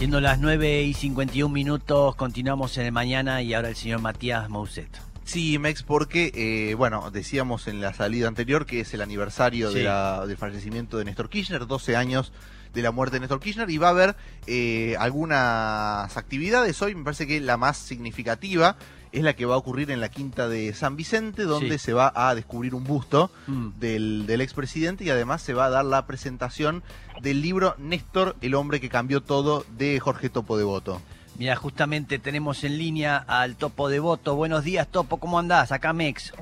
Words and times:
Siendo 0.00 0.22
las 0.22 0.38
9 0.38 0.84
y 0.84 0.94
51 0.94 1.52
minutos, 1.52 2.16
continuamos 2.16 2.78
en 2.78 2.86
el 2.86 2.92
mañana 2.92 3.42
y 3.42 3.52
ahora 3.52 3.68
el 3.68 3.76
señor 3.76 4.00
Matías 4.00 4.48
Mousset. 4.48 4.88
Sí, 5.24 5.58
Mex, 5.58 5.82
porque, 5.82 6.32
eh, 6.34 6.74
bueno, 6.74 7.10
decíamos 7.10 7.68
en 7.68 7.82
la 7.82 7.92
salida 7.92 8.26
anterior 8.26 8.64
que 8.64 8.80
es 8.80 8.94
el 8.94 9.02
aniversario 9.02 9.70
de 9.70 9.82
la- 9.82 10.26
del 10.26 10.38
fallecimiento 10.38 10.96
de 10.96 11.04
Néstor 11.04 11.28
Kirchner, 11.28 11.66
12 11.66 11.96
años 11.96 12.32
de 12.72 12.80
la 12.80 12.92
muerte 12.92 13.16
de 13.16 13.20
Néstor 13.20 13.40
Kirchner, 13.40 13.68
y 13.68 13.76
va 13.76 13.88
a 13.88 13.90
haber 13.90 14.16
eh, 14.46 14.96
algunas 14.98 16.16
actividades 16.16 16.80
hoy, 16.80 16.94
me 16.94 17.04
parece 17.04 17.26
que 17.26 17.38
la 17.38 17.58
más 17.58 17.76
significativa 17.76 18.76
es 19.12 19.22
la 19.22 19.34
que 19.34 19.44
va 19.46 19.54
a 19.54 19.58
ocurrir 19.58 19.90
en 19.90 20.00
la 20.00 20.08
quinta 20.08 20.48
de 20.48 20.72
San 20.74 20.96
Vicente, 20.96 21.42
donde 21.42 21.78
Sí. 21.78 21.86
se 21.86 21.92
va 21.92 22.12
a 22.14 22.34
descubrir 22.34 22.74
un 22.74 22.84
busto 22.84 23.30
Mm. 23.46 23.68
del, 23.80 24.26
del 24.26 24.40
expresidente 24.40 25.04
y 25.04 25.10
además 25.10 25.42
se 25.42 25.54
va 25.54 25.66
a 25.66 25.70
dar 25.70 25.84
la 25.84 26.06
presentación 26.06 26.82
del 27.20 27.42
libro 27.42 27.74
Néstor, 27.78 28.36
el 28.40 28.54
hombre 28.54 28.80
que 28.80 28.88
cambió 28.88 29.20
todo, 29.22 29.64
de 29.76 29.98
Jorge 30.00 30.28
Topo 30.30 30.56
Devoto. 30.56 31.00
Mira, 31.38 31.56
justamente 31.56 32.18
tenemos 32.18 32.64
en 32.64 32.76
línea 32.78 33.16
al 33.26 33.56
Topo 33.56 33.88
de 33.88 33.98
Voto. 33.98 34.36
Buenos 34.36 34.62
días, 34.64 34.86
Topo, 34.88 35.16
¿cómo 35.18 35.38
andás? 35.38 35.72
Acá 35.72 35.92
Mex. 35.92 36.32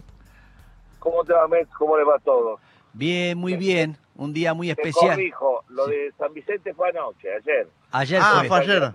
¿Cómo 0.98 1.22
te 1.24 1.32
va, 1.32 1.46
Mex? 1.48 1.68
¿Cómo 1.78 1.96
le 1.96 2.04
va 2.04 2.16
a 2.16 2.18
todos? 2.18 2.60
Bien, 2.92 3.38
muy 3.38 3.54
bien. 3.56 3.96
Un 4.16 4.32
día 4.32 4.52
muy 4.54 4.66
Te 4.66 4.72
especial. 4.72 5.10
corrijo, 5.10 5.62
lo 5.68 5.84
Sí. 5.86 5.92
de 5.92 6.12
San 6.18 6.34
Vicente 6.34 6.74
fue 6.74 6.88
anoche, 6.88 7.28
ayer. 7.32 7.68
Ayer 7.92 8.20
Ah, 8.20 8.38
fue. 8.40 8.48
fue 8.48 8.58
ayer. 8.60 8.80
San 8.80 8.92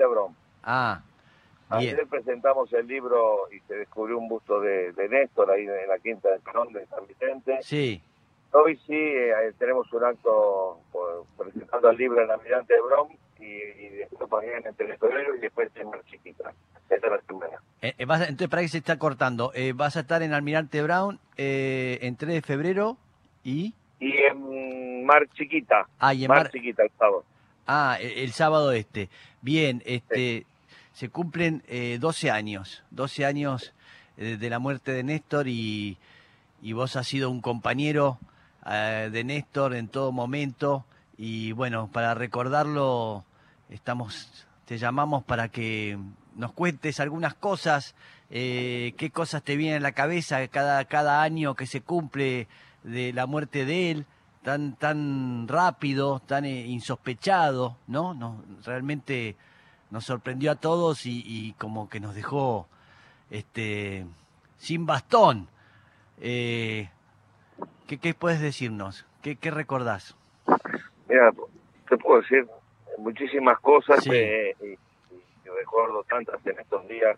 Bien. 1.80 1.96
Ayer 1.96 2.08
presentamos 2.08 2.72
el 2.74 2.88
libro 2.88 3.50
y 3.52 3.60
se 3.68 3.76
descubrió 3.76 4.18
un 4.18 4.28
busto 4.28 4.60
de, 4.60 4.92
de 4.94 5.10
Néstor 5.10 5.52
ahí 5.52 5.64
en 5.64 5.88
la 5.88 5.98
quinta 6.00 6.30
del 6.30 6.42
Perón 6.42 6.72
de 6.74 6.86
San 6.88 7.06
Vicente. 7.08 7.60
Sí. 7.62 8.02
Hoy 8.52 8.76
sí 8.86 8.94
eh, 8.96 9.52
tenemos 9.58 9.92
un 9.94 10.04
acto 10.04 10.80
pues, 10.92 11.08
presentando 11.38 11.90
el 11.90 11.98
libro 11.98 12.22
en 12.22 12.28
la 12.28 12.38
Mirante 12.38 12.74
de 12.74 12.82
Brom 12.82 13.10
y, 13.40 13.46
y 13.46 13.90
después 13.90 14.48
en 14.66 14.74
Telefebrero 14.76 15.36
y 15.36 15.40
después 15.40 15.70
en 15.76 15.90
Mar 15.90 16.02
Chiquita. 16.06 16.54
Esa 16.90 17.08
es 17.08 17.12
la 17.12 17.18
primera. 17.20 17.60
Eh, 17.82 17.94
eh, 17.98 18.06
vas 18.06 18.22
a- 18.22 18.26
entonces, 18.26 18.50
para 18.50 18.62
que 18.62 18.68
se 18.68 18.78
está 18.78 19.00
cortando, 19.00 19.52
vas 19.76 19.98
a 19.98 20.02
estar 20.02 20.22
en 20.22 20.34
Almirante 20.34 20.82
Brown 20.84 21.20
en 21.38 22.16
3 22.16 22.32
de 22.34 22.42
febrero 22.42 22.98
y... 23.44 23.74
Y 24.00 24.18
en 24.18 25.06
Mar 25.06 25.28
Chiquita. 25.34 25.88
Ah, 25.98 26.14
y 26.14 26.26
en 26.26 26.30
Mar 26.30 26.40
Mar- 26.44 26.52
Chiquita 26.52 26.84
el 26.84 26.92
sábado. 27.00 27.24
Ah, 27.66 27.98
el, 28.00 28.12
el 28.20 28.32
sábado 28.34 28.72
este. 28.74 29.10
Bien, 29.42 29.82
este, 29.86 30.46
se 30.94 31.10
cumplen 31.10 31.64
eh, 31.68 31.98
12 32.00 32.32
años, 32.32 32.84
12 32.92 33.26
años 33.26 33.74
eh, 34.18 34.38
de 34.38 34.50
la 34.50 34.60
muerte 34.60 34.92
de 34.92 35.04
Néstor 35.04 35.48
y, 35.48 35.98
y 36.62 36.74
vos 36.74 36.96
has 36.96 37.08
sido 37.08 37.30
un 37.30 37.42
compañero 37.42 38.20
eh, 38.66 39.10
de 39.12 39.24
Néstor 39.24 39.76
en 39.76 39.88
todo 39.88 40.12
momento 40.12 40.86
y 41.18 41.52
bueno, 41.52 41.90
para 41.92 42.14
recordarlo 42.14 43.26
estamos, 43.70 44.46
te 44.66 44.78
llamamos 44.78 45.24
para 45.24 45.50
que 45.50 45.98
nos 46.36 46.54
cuentes 46.54 47.00
algunas 47.00 47.34
cosas, 47.34 47.96
eh, 48.30 48.94
qué 48.98 49.10
cosas 49.10 49.44
te 49.44 49.56
vienen 49.56 49.78
a 49.78 49.82
la 49.82 49.92
cabeza 49.92 50.48
cada, 50.48 50.86
cada 50.86 51.22
año 51.22 51.56
que 51.56 51.68
se 51.68 51.82
cumple 51.82 52.48
de 52.84 53.14
la 53.14 53.26
muerte 53.26 53.66
de 53.66 53.92
él, 53.92 54.06
tan, 54.44 54.76
tan 54.76 55.48
rápido, 55.48 56.20
tan 56.20 56.46
insospechado, 56.46 57.78
¿no? 57.88 58.14
Nos, 58.14 58.66
realmente 58.66 59.36
nos 59.94 60.06
sorprendió 60.06 60.50
a 60.52 60.56
todos 60.56 61.06
y, 61.06 61.22
y 61.24 61.54
como 61.54 61.88
que 61.88 62.00
nos 62.00 62.16
dejó 62.16 62.68
este, 63.30 64.08
sin 64.58 64.88
bastón. 64.88 65.48
Eh, 66.20 66.90
¿qué, 67.88 68.00
¿Qué 68.00 68.16
puedes 68.16 68.42
decirnos? 68.42 69.06
¿Qué, 69.22 69.36
qué 69.36 69.52
recordás? 69.52 70.16
Mira, 71.08 71.32
te 71.88 71.98
puedo 71.98 72.22
decir 72.22 72.48
muchísimas 72.98 73.60
cosas 73.60 74.04
Sí. 74.04 74.10
eh, 74.12 74.56
y, 74.62 74.66
y 74.66 75.50
recuerdo 75.60 76.04
tantas 76.10 76.44
en 76.48 76.60
estos 76.60 76.88
días. 76.88 77.16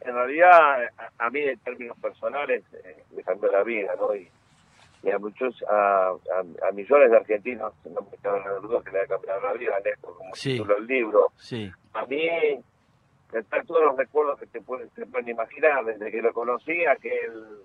En 0.00 0.12
realidad, 0.14 0.82
a, 0.98 1.26
a 1.26 1.30
mí 1.30 1.40
en 1.40 1.58
términos 1.60 1.96
personales 1.98 2.64
eh, 2.72 3.04
me 3.14 3.22
cambió 3.22 3.52
la 3.52 3.62
vida, 3.62 3.92
¿no? 4.00 4.16
Y, 4.16 4.28
y 5.02 5.10
a 5.10 5.18
muchos, 5.18 5.54
a, 5.68 6.08
a- 6.10 6.68
a 6.68 6.72
millones 6.72 7.10
de 7.10 7.16
argentinos, 7.16 7.72
no 7.86 8.00
me 8.10 8.16
cabe 8.18 8.40
la 8.44 8.52
duda 8.54 8.82
que 8.84 8.90
le 8.90 9.00
ha 9.02 9.06
cambiado 9.06 9.40
la 9.40 9.52
vida 9.54 9.74
como 10.00 10.34
Sí. 10.34 10.52
titula 10.52 10.74
el 10.78 10.86
libro. 10.86 11.26
Sí, 11.36 11.70
A 11.94 12.04
mí, 12.06 12.28
están 13.32 13.66
todos 13.66 13.82
los 13.84 13.96
recuerdos 13.96 14.38
que 14.40 14.46
te 14.46 14.60
pueden, 14.60 14.90
se 14.90 15.06
pueden 15.06 15.28
imaginar, 15.28 15.84
desde 15.84 16.10
que 16.10 16.20
lo 16.22 16.32
conocí, 16.32 16.84
aquel 16.84 17.60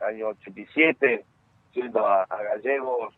año 0.00 0.28
87, 0.28 1.24
yendo 1.72 2.06
a, 2.06 2.22
a 2.24 2.42
Gallegos, 2.42 3.14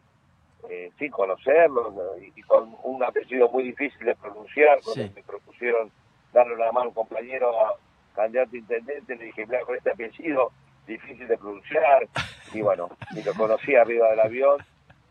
eh, 0.68 0.90
sin 0.98 1.10
conocerlo, 1.10 1.90
¿no? 1.90 2.22
y, 2.22 2.32
y 2.36 2.42
con 2.42 2.74
un 2.84 3.02
apellido 3.02 3.48
muy 3.50 3.64
difícil 3.64 4.04
de 4.06 4.14
pronunciar, 4.16 4.80
cuando 4.84 5.02
Sí. 5.04 5.12
me 5.14 5.22
propusieron 5.22 5.90
darle 6.32 6.56
la 6.56 6.70
mano 6.72 6.86
a 6.86 6.88
un 6.88 6.94
compañero 6.94 7.50
a 7.66 7.74
candidato 8.14 8.50
a 8.54 8.58
intendente, 8.58 9.16
le 9.16 9.24
dije, 9.24 9.46
mira, 9.46 9.60
con 9.62 9.74
este 9.76 9.90
apellido 9.90 10.50
difícil 10.92 11.28
de 11.28 11.36
pronunciar, 11.38 12.08
y 12.52 12.60
bueno, 12.62 12.88
y 13.10 13.22
lo 13.22 13.34
conocí 13.34 13.74
arriba 13.74 14.08
del 14.10 14.20
avión, 14.20 14.62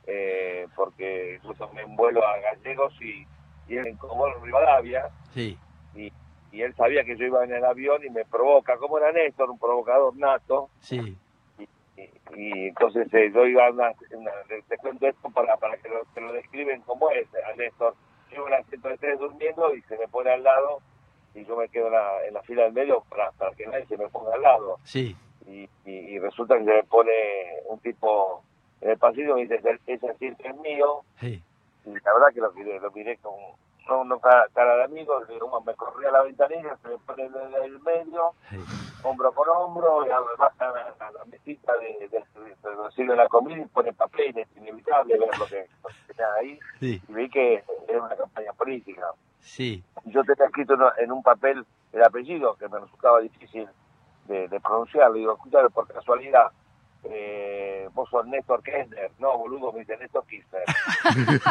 eh, 0.07 0.67
porque 0.75 1.39
yo 1.43 1.53
tomé 1.55 1.83
un 1.85 1.95
vuelo 1.95 2.25
a 2.25 2.37
Gallegos 2.39 2.93
y, 3.01 3.25
y 3.67 3.77
él 3.77 3.87
en 3.87 3.97
Comodoro 3.97 4.39
Rivadavia, 4.43 5.09
sí, 5.31 5.57
y, 5.93 6.11
y 6.51 6.61
él 6.61 6.73
sabía 6.75 7.03
que 7.03 7.15
yo 7.17 7.25
iba 7.25 7.43
en 7.43 7.53
el 7.53 7.63
avión 7.65 8.03
y 8.03 8.09
me 8.09 8.25
provoca, 8.25 8.77
como 8.77 8.97
era 8.97 9.11
Néstor, 9.11 9.49
un 9.49 9.59
provocador 9.59 10.15
nato, 10.17 10.69
sí, 10.79 11.17
y, 11.57 11.67
y 12.35 12.67
entonces 12.69 13.07
eh, 13.13 13.31
yo 13.33 13.45
iba 13.45 13.67
a 13.67 13.71
una, 13.71 13.91
una- 14.11 14.31
te- 14.67 14.77
cuento 14.77 15.07
esto 15.07 15.29
para, 15.29 15.57
para 15.57 15.77
que 15.77 15.89
lo, 15.89 16.01
que 16.13 16.21
lo 16.21 16.33
describen 16.33 16.81
como 16.81 17.09
es 17.11 17.27
a 17.51 17.55
Néstor. 17.55 17.95
En 18.31 18.41
el 18.47 18.53
asiento 18.53 18.87
de 18.87 18.97
tres 18.97 19.19
durmiendo 19.19 19.75
y 19.75 19.81
se 19.81 19.97
me 19.97 20.07
pone 20.07 20.31
al 20.31 20.41
lado 20.41 20.79
y 21.35 21.43
yo 21.45 21.57
me 21.57 21.67
quedo 21.67 21.87
en 21.87 21.93
la, 21.93 22.25
en 22.25 22.33
la 22.33 22.41
fila 22.43 22.63
del 22.63 22.71
medio 22.71 23.03
para, 23.09 23.29
para 23.33 23.53
que 23.55 23.67
nadie 23.67 23.85
se 23.87 23.97
me 23.97 24.07
ponga 24.07 24.33
al 24.35 24.41
lado. 24.41 24.77
sí, 24.85 25.13
Y, 25.47 25.69
y, 25.85 25.91
y 25.91 26.19
resulta 26.19 26.57
que 26.57 26.66
se 26.66 26.72
me 26.74 26.84
pone 26.84 27.12
un 27.69 27.79
tipo 27.79 28.44
en 28.81 28.91
el 28.91 28.97
pasillo 28.97 29.38
y 29.38 29.47
me 29.47 29.56
dice, 29.57 29.79
ese 29.88 30.09
asiento 30.09 30.44
es 30.44 30.56
mío, 30.57 31.02
sí, 31.19 31.41
y 31.85 31.90
la 31.90 32.13
verdad 32.13 32.28
que 32.34 32.41
lo 32.41 32.52
miré, 32.53 32.79
lo 32.79 32.91
miré 32.91 33.18
con 33.18 33.34
no, 33.90 34.03
no 34.06 34.19
cara, 34.19 34.46
cara 34.53 34.75
de 34.78 34.84
amigo, 34.84 35.19
me 35.66 35.74
corrí 35.75 36.06
a 36.06 36.12
la 36.12 36.22
ventanilla, 36.22 36.78
se 36.78 36.88
me 36.90 36.97
pone 37.00 37.24
en 37.25 37.34
el, 37.35 37.56
el 37.63 37.79
medio, 37.81 38.34
sí. 38.50 38.57
hombro 39.03 39.31
con 39.34 39.50
hombro, 39.50 40.06
y 40.06 40.09
baja 40.38 40.69
a 40.69 40.72
la, 40.72 41.07
a 41.07 41.12
la 41.12 41.25
mesita 41.25 41.73
de, 41.78 42.08
de, 42.08 42.08
de, 42.08 42.50
de 42.50 42.91
sirve 42.96 43.16
la 43.16 43.28
comida 43.28 43.59
y 43.62 43.66
pone 43.66 43.91
papeles, 43.91 44.47
inevitable 44.56 45.18
ver 45.18 45.38
lo 45.38 45.46
que, 45.47 45.68
lo 45.84 45.90
que 45.90 46.13
tenía 46.13 46.34
ahí, 46.40 46.59
Sí, 46.79 47.02
y 47.08 47.13
vi 47.13 47.29
que 47.29 47.63
era 47.88 48.03
una 48.03 48.16
campaña 48.16 48.53
política. 48.53 49.08
sí, 49.40 49.84
yo 50.06 50.23
tenía 50.23 50.46
escrito 50.46 50.75
en 50.97 51.12
un 51.12 51.23
papel 51.23 51.66
el 51.91 52.03
apellido, 52.03 52.56
que 52.56 52.69
me 52.69 52.79
resultaba 52.79 53.19
difícil 53.19 53.68
de, 54.27 54.47
de 54.47 54.59
pronunciar, 54.59 55.11
le 55.11 55.19
digo, 55.19 55.33
escúchame, 55.33 55.69
por 55.69 55.87
casualidad, 55.87 56.47
eh, 57.03 57.89
vos 57.93 58.09
sos 58.09 58.25
Néstor 58.27 58.63
Kirchner, 58.63 59.11
no, 59.19 59.37
boludo, 59.37 59.71
me 59.73 59.79
dice 59.79 59.97
Néstor 59.97 60.25
Kirchner. 60.25 60.63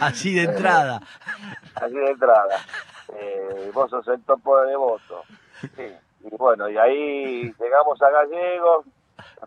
así 0.00 0.34
de 0.34 0.44
entrada. 0.44 1.00
así 1.74 1.94
de 1.94 2.10
entrada. 2.10 2.56
Eh, 3.16 3.70
vos 3.74 3.90
sos 3.90 4.06
el 4.08 4.22
topo 4.22 4.58
de 4.60 4.70
devoto. 4.70 5.22
Sí. 5.60 5.94
Y 6.24 6.36
bueno, 6.36 6.68
y 6.68 6.76
ahí 6.76 7.52
llegamos 7.58 8.00
a 8.02 8.10
Gallegos, 8.10 8.84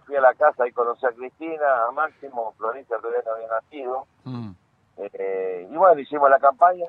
fui 0.05 0.15
a 0.15 0.21
la 0.21 0.33
casa 0.33 0.67
y 0.67 0.71
conocí 0.71 1.05
a 1.05 1.11
Cristina, 1.11 1.85
a 1.87 1.91
Máximo, 1.91 2.53
Florencia 2.57 2.97
todavía 2.97 3.21
no 3.25 3.33
había 3.33 3.47
nacido. 3.47 4.07
Mm, 4.23 4.51
Eh, 4.97 5.67
y 5.71 5.75
bueno, 5.75 5.99
hicimos 5.99 6.29
la 6.29 6.39
campaña, 6.39 6.85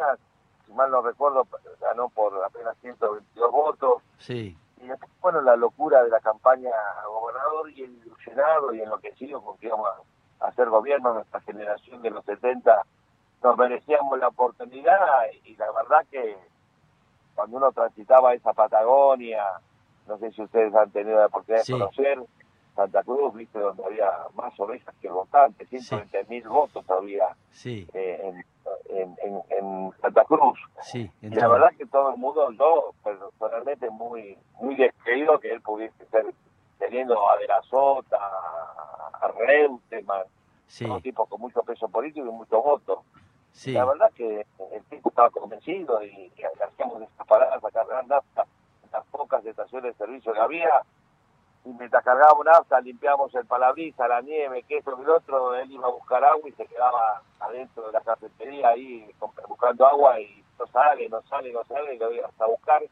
mal 0.74 0.90
no 0.90 1.02
recuerdo, 1.02 1.46
ganó 1.80 2.08
por 2.08 2.32
apenas 2.44 2.76
122 2.80 3.50
votos. 3.50 4.02
Sí, 4.18 4.56
Y 4.78 4.86
después, 4.86 5.10
bueno, 5.20 5.40
la 5.40 5.56
locura 5.56 6.02
de 6.02 6.10
la 6.10 6.20
campaña 6.20 6.70
a 7.02 7.06
gobernador 7.06 7.70
y 7.70 7.82
el 7.82 7.92
ilusionado 7.98 8.74
y 8.74 8.80
enloquecido 8.82 9.40
con 9.42 9.56
que 9.58 9.66
íbamos 9.68 9.88
a 10.40 10.46
hacer 10.46 10.68
gobierno, 10.68 11.14
nuestra 11.14 11.40
generación 11.40 12.02
de 12.02 12.10
los 12.10 12.24
70 12.24 12.82
nos 13.42 13.56
merecíamos 13.58 14.18
la 14.18 14.28
oportunidad 14.28 15.26
y 15.44 15.56
la 15.56 15.70
verdad 15.72 16.04
que 16.10 16.37
cuando 17.34 17.56
uno 17.58 17.72
transitaba 17.72 18.32
esa 18.34 18.52
Patagonia, 18.52 19.44
no 20.06 20.19
sé 20.19 20.31
si 20.32 20.43
ustedes 20.43 20.75
han 20.75 20.90
tenido 20.90 21.19
la 21.19 21.26
oportunidad 21.26 21.62
Sí. 21.64 21.72
de 21.72 21.78
conocer 21.78 22.22
Santa 22.75 23.02
Cruz, 23.04 23.34
viste, 23.34 23.58
donde 23.58 23.84
había 23.84 24.10
más 24.34 24.58
ovejas 24.58 24.94
que 25.00 25.08
votantes, 25.08 25.69
120 25.69 26.25
mil 26.25 26.49
votos 26.49 26.84
había 26.90 27.37
sí, 27.50 27.87
eh, 27.94 28.20
en, 28.22 28.44
en, 29.00 29.17
en, 29.23 29.43
en 29.50 29.93
Santa 30.00 30.25
Cruz. 30.25 30.58
sí. 30.82 31.11
Y 31.23 31.29
la 31.31 31.49
verdad 31.49 31.70
que 31.76 31.87
todo 31.87 32.11
el 32.11 32.17
mundo, 32.17 32.50
yo 32.52 32.93
personalmente 33.02 33.91
muy 33.91 34.38
muy 34.61 34.75
descreído 34.76 35.38
que 35.38 35.52
él 35.52 35.61
pudiese 35.61 36.05
ser 36.06 36.26
teniendo 36.79 37.14
a 37.31 37.37
De 37.38 37.46
la 37.46 37.62
Sota, 37.62 38.19
a 38.19 39.29
Reutemann, 39.38 40.25
Sí, 40.67 40.87
son 40.87 41.00
tipos 41.02 41.29
con 41.29 41.41
mucho 41.41 41.62
peso 41.62 41.88
político 41.88 42.26
y 42.26 42.31
mucho 42.31 42.61
voto. 42.62 43.02
sí, 43.52 43.73
La 43.73 43.85
verdad 43.85 44.11
que 44.14 44.46
el 44.73 44.82
tipo 44.85 45.11
estaba 45.11 45.31
convencido 45.31 46.02
y 46.02 46.31
que 46.31 46.47
hacíamos 46.47 47.02
esas 47.02 47.26
paradas 47.26 47.62
a 47.62 47.70
cargar 47.70 48.06
nafta 48.06 48.44
en 48.82 48.90
las 48.90 49.05
pocas 49.06 49.44
estaciones 49.44 49.93
de 49.97 50.05
servicio 50.05 50.32
que 50.32 50.40
había. 50.40 50.70
Y 51.64 51.69
mientras 51.70 52.05
cargábamos 52.05 52.44
nafta 52.44 52.81
limpiábamos 52.81 53.34
el 53.34 53.46
palabrisa, 53.46 54.06
la 54.06 54.20
nieve, 54.20 54.62
que 54.64 54.78
esto, 54.78 54.96
que 54.96 55.02
el 55.02 55.11
otro, 55.11 55.55
él 55.55 55.70
iba 55.70 55.87
a 55.87 55.90
buscar 55.90 56.22
agua 56.22 56.49
y 56.49 56.52
se 56.52 56.66
quedaba 56.66 57.22
adentro 57.40 57.87
de 57.87 57.93
la 57.93 58.00
cafetería 58.02 58.69
ahí 58.69 59.11
buscando 59.49 59.87
agua 59.87 60.20
y 60.20 60.44
no 60.58 60.66
sale, 60.66 61.08
no 61.08 61.22
sale, 61.22 61.52
no 61.52 61.64
sale, 61.64 61.94
y 61.94 61.99
lo 61.99 62.12
iba 62.12 62.28
hasta 62.28 62.46
buscar 62.46 62.82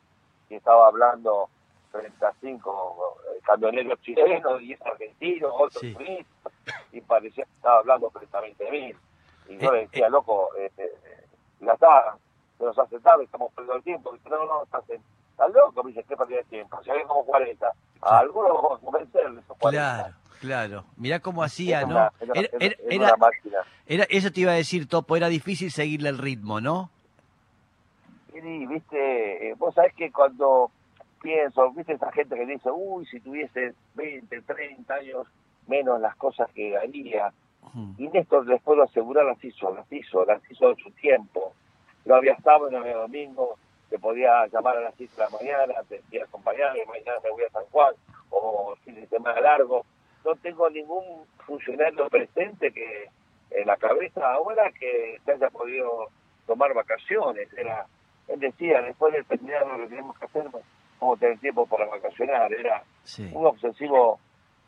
y 0.48 0.54
estaba 0.54 0.86
hablando 0.86 1.48
frente 1.90 2.24
a 2.24 2.32
cinco 2.40 3.18
camioneros 3.44 4.00
chilenos, 4.00 4.62
y 4.62 4.74
argentinos, 4.74 5.52
otros 5.54 5.80
sí. 5.80 6.26
y 6.92 7.00
parecía 7.02 7.44
que 7.44 7.52
estaba 7.52 7.78
hablando 7.78 8.10
frente 8.10 8.36
a 8.36 8.40
20 8.40 8.70
mil. 8.70 8.96
Y 9.48 9.58
yo 9.58 9.72
le 9.72 9.80
Eh, 9.82 9.88
decía, 9.90 10.08
loco, 10.08 10.48
este, 10.56 10.90
la 11.60 11.74
está, 11.74 12.16
se 12.58 12.64
nos 12.64 12.78
hace 12.78 12.98
tarde, 13.00 13.24
estamos 13.24 13.52
perdiendo 13.52 13.76
el 13.76 13.82
tiempo. 13.82 14.12
Dice, 14.12 14.28
no, 14.30 14.46
no, 14.46 14.62
estás, 14.62 14.84
estás 15.32 15.50
loco, 15.52 15.82
me 15.82 15.90
dice, 15.90 16.04
¿qué 16.08 16.16
pérdida 16.16 16.38
de 16.38 16.44
tiempo? 16.44 16.80
Si 16.82 16.90
había 16.90 17.04
como 17.04 17.24
40. 17.24 17.66
A 18.02 18.18
algunos 18.18 18.52
vamos 18.54 18.78
a 18.80 18.84
convencerle 18.84 19.40
esos 19.40 19.56
40. 19.58 19.94
Claro, 19.94 20.14
claro. 20.40 20.84
Mirá 20.96 21.20
cómo 21.20 21.42
hacía, 21.42 21.82
¿no? 21.82 21.88
una- 21.88 22.12
era- 22.20 22.48
Era, 22.60 22.76
era- 22.88 23.04
una 23.06 23.16
máquina. 23.16 23.58
era- 23.86 24.04
eso 24.10 24.30
te 24.32 24.40
iba 24.40 24.52
a 24.52 24.56
decir, 24.56 24.86
Topo, 24.88 25.16
era 25.16 25.28
difícil 25.28 25.70
seguirle 25.70 26.08
el 26.08 26.18
ritmo, 26.18 26.60
¿no? 26.60 26.90
Y, 28.34 28.66
viste, 28.66 29.50
eh, 29.50 29.54
vos 29.58 29.74
sabés 29.74 29.94
que 29.94 30.10
cuando 30.10 30.70
pienso, 31.22 31.70
viste 31.72 31.92
esa 31.92 32.10
gente 32.12 32.34
que 32.34 32.46
dice, 32.46 32.70
uy, 32.72 33.06
si 33.06 33.20
tuviese 33.20 33.74
20, 33.94 34.40
30 34.42 34.94
años 34.94 35.26
menos 35.68 36.00
las 36.00 36.16
cosas 36.16 36.50
que 36.52 36.76
haría. 36.76 37.32
Mm. 37.74 37.92
Y 37.98 38.08
Néstor, 38.08 38.46
les 38.48 38.60
puedo 38.62 38.82
asegurar, 38.82 39.24
las 39.26 39.42
hizo, 39.44 39.72
las 39.74 39.90
hizo, 39.92 40.24
las 40.24 40.40
hizo 40.50 40.70
en 40.70 40.76
su 40.76 40.90
tiempo. 40.92 41.52
No 42.04 42.16
había 42.16 42.36
sábado, 42.40 42.68
no 42.70 42.78
había 42.78 42.96
domingo, 42.96 43.56
te 43.92 43.98
podía 43.98 44.46
llamar 44.46 44.78
a 44.78 44.80
las 44.80 44.94
6 44.96 45.14
de 45.16 45.22
la 45.22 45.28
mañana, 45.28 45.74
te 45.86 45.96
decía 45.96 46.24
acompañar, 46.24 46.74
mañana 46.88 47.18
me 47.22 47.30
voy 47.30 47.44
a 47.44 47.50
San 47.50 47.64
Juan, 47.66 47.94
o 48.30 48.74
fin 48.84 48.94
de 48.94 49.06
semana 49.06 49.38
largo. 49.38 49.84
No 50.24 50.34
tengo 50.36 50.70
ningún 50.70 51.26
funcionario 51.46 52.08
presente 52.08 52.72
que 52.72 53.10
en 53.50 53.66
la 53.66 53.76
cabeza 53.76 54.32
ahora 54.32 54.70
que 54.72 55.18
se 55.26 55.32
haya 55.32 55.50
podido 55.50 56.06
tomar 56.46 56.72
vacaciones. 56.72 57.52
Era, 57.54 57.84
él 58.28 58.40
decía, 58.40 58.80
después 58.80 59.12
del 59.12 59.26
terminar 59.26 59.66
lo 59.66 59.76
que 59.76 59.88
tenemos 59.88 60.18
que 60.18 60.24
hacer, 60.24 60.44
vamos 60.98 61.16
a 61.18 61.20
tener 61.20 61.38
tiempo 61.40 61.66
para 61.66 61.84
vacacionar. 61.86 62.50
Era 62.50 62.82
Sí. 63.02 63.30
un 63.34 63.44
obsesivo 63.46 64.18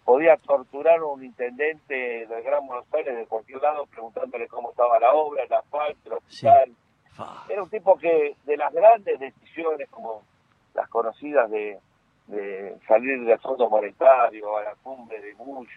podía 0.05 0.37
torturar 0.37 0.99
a 0.99 1.05
un 1.06 1.25
intendente 1.25 2.27
del 2.27 2.43
Gran 2.43 2.67
Buenos 2.67 2.85
Aires 2.93 3.17
de 3.17 3.27
cualquier 3.27 3.62
lado 3.62 3.87
preguntándole 3.87 4.47
cómo 4.49 4.69
estaba 4.70 4.99
la 5.00 5.15
obra, 5.15 5.44
el 5.44 5.53
asfalto, 5.55 6.12
el 6.17 6.19
Sí. 6.29 6.47
hospital. 6.47 6.69
Fa. 6.75 6.84
Era 7.49 7.63
un 7.63 7.71
tipo 7.71 7.97
que 7.99 8.37
de 8.45 8.57
las 8.57 8.73
grandes 8.73 9.19
decisiones 9.21 9.89
como 9.91 10.23
las 10.75 10.89
conocidas 10.89 11.51
de, 11.51 11.79
de 12.27 12.77
salir 12.89 13.25
del 13.25 13.39
Fondo 13.39 13.69
Monetario 13.71 14.57
a 14.59 14.65
la 14.65 14.75
cumbre 14.83 15.21
de 15.21 15.35
Bush, 15.35 15.69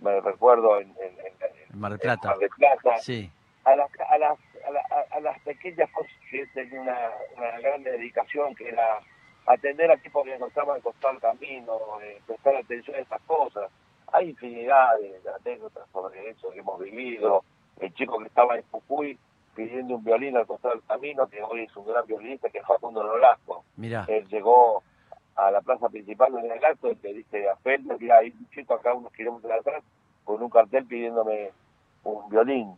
me 0.00 0.20
recuerdo 0.20 0.80
en, 0.80 0.88
en- 1.00 1.18
en- 1.18 1.70
En 1.72 1.78
Mar 1.78 1.92
del 1.92 2.00
en 2.00 2.02
Plata. 2.02 2.28
Mar 2.28 2.38
del 2.38 2.48
Plata, 2.50 2.98
Sí, 2.98 3.30
a 3.64 3.76
las, 3.76 3.90
a 4.08 4.18
las, 4.18 4.38
a 4.66 4.70
la- 4.70 4.80
a- 4.80 5.16
a 5.16 5.20
las 5.20 5.38
pequeñas 5.40 5.90
cosas 5.90 6.12
que 6.30 6.46
tenía 6.48 6.80
una, 6.80 7.10
una 7.36 7.60
gran 7.60 7.82
dedicación, 7.82 8.54
que 8.54 8.68
era 8.70 9.00
atender 9.46 9.90
al 9.90 10.00
tipo 10.02 10.24
que 10.24 10.38
nos 10.38 10.48
estaba 10.48 10.74
al 10.74 10.82
costado 10.82 11.12
del 11.14 11.22
camino, 11.22 11.78
eh, 12.02 12.20
prestar 12.26 12.56
atención 12.56 12.96
a 12.96 13.00
esas 13.00 13.20
cosas. 13.22 13.70
Hay 14.12 14.30
infinidad 14.30 14.98
de, 15.00 15.20
de 15.20 15.30
anécdotas 15.30 15.88
sobre 15.92 16.30
eso 16.30 16.50
que 16.50 16.58
hemos 16.58 16.80
vivido. 16.80 17.44
El 17.78 17.94
chico 17.94 18.18
que 18.18 18.26
estaba 18.26 18.56
en 18.56 18.64
Jujuy 18.70 19.18
pidiendo 19.60 19.96
un 19.96 20.04
violín 20.04 20.36
al 20.36 20.46
costado 20.46 20.74
del 20.74 20.82
camino, 20.84 21.28
que 21.28 21.42
hoy 21.42 21.64
es 21.64 21.76
un 21.76 21.86
gran 21.86 22.06
violinista, 22.06 22.48
que 22.48 22.58
es 22.58 22.66
Facundo 22.66 23.04
Nolasco. 23.04 23.64
mirá. 23.76 24.06
Él 24.08 24.26
llegó 24.28 24.82
a 25.36 25.50
la 25.50 25.60
plaza 25.60 25.88
principal 25.90 26.34
en 26.38 26.50
el 26.50 26.64
acto 26.64 26.90
y 26.90 26.98
le 27.02 27.14
dice 27.14 27.48
a 27.48 27.56
Felder, 27.56 27.98
mira, 28.00 28.18
hay 28.18 28.30
un 28.30 28.48
chico 28.50 28.74
acá 28.74 28.94
unos 28.94 29.12
kilómetros 29.12 29.52
atrás 29.52 29.82
con 30.24 30.42
un 30.42 30.48
cartel 30.48 30.86
pidiéndome 30.86 31.50
un 32.04 32.28
violín. 32.30 32.74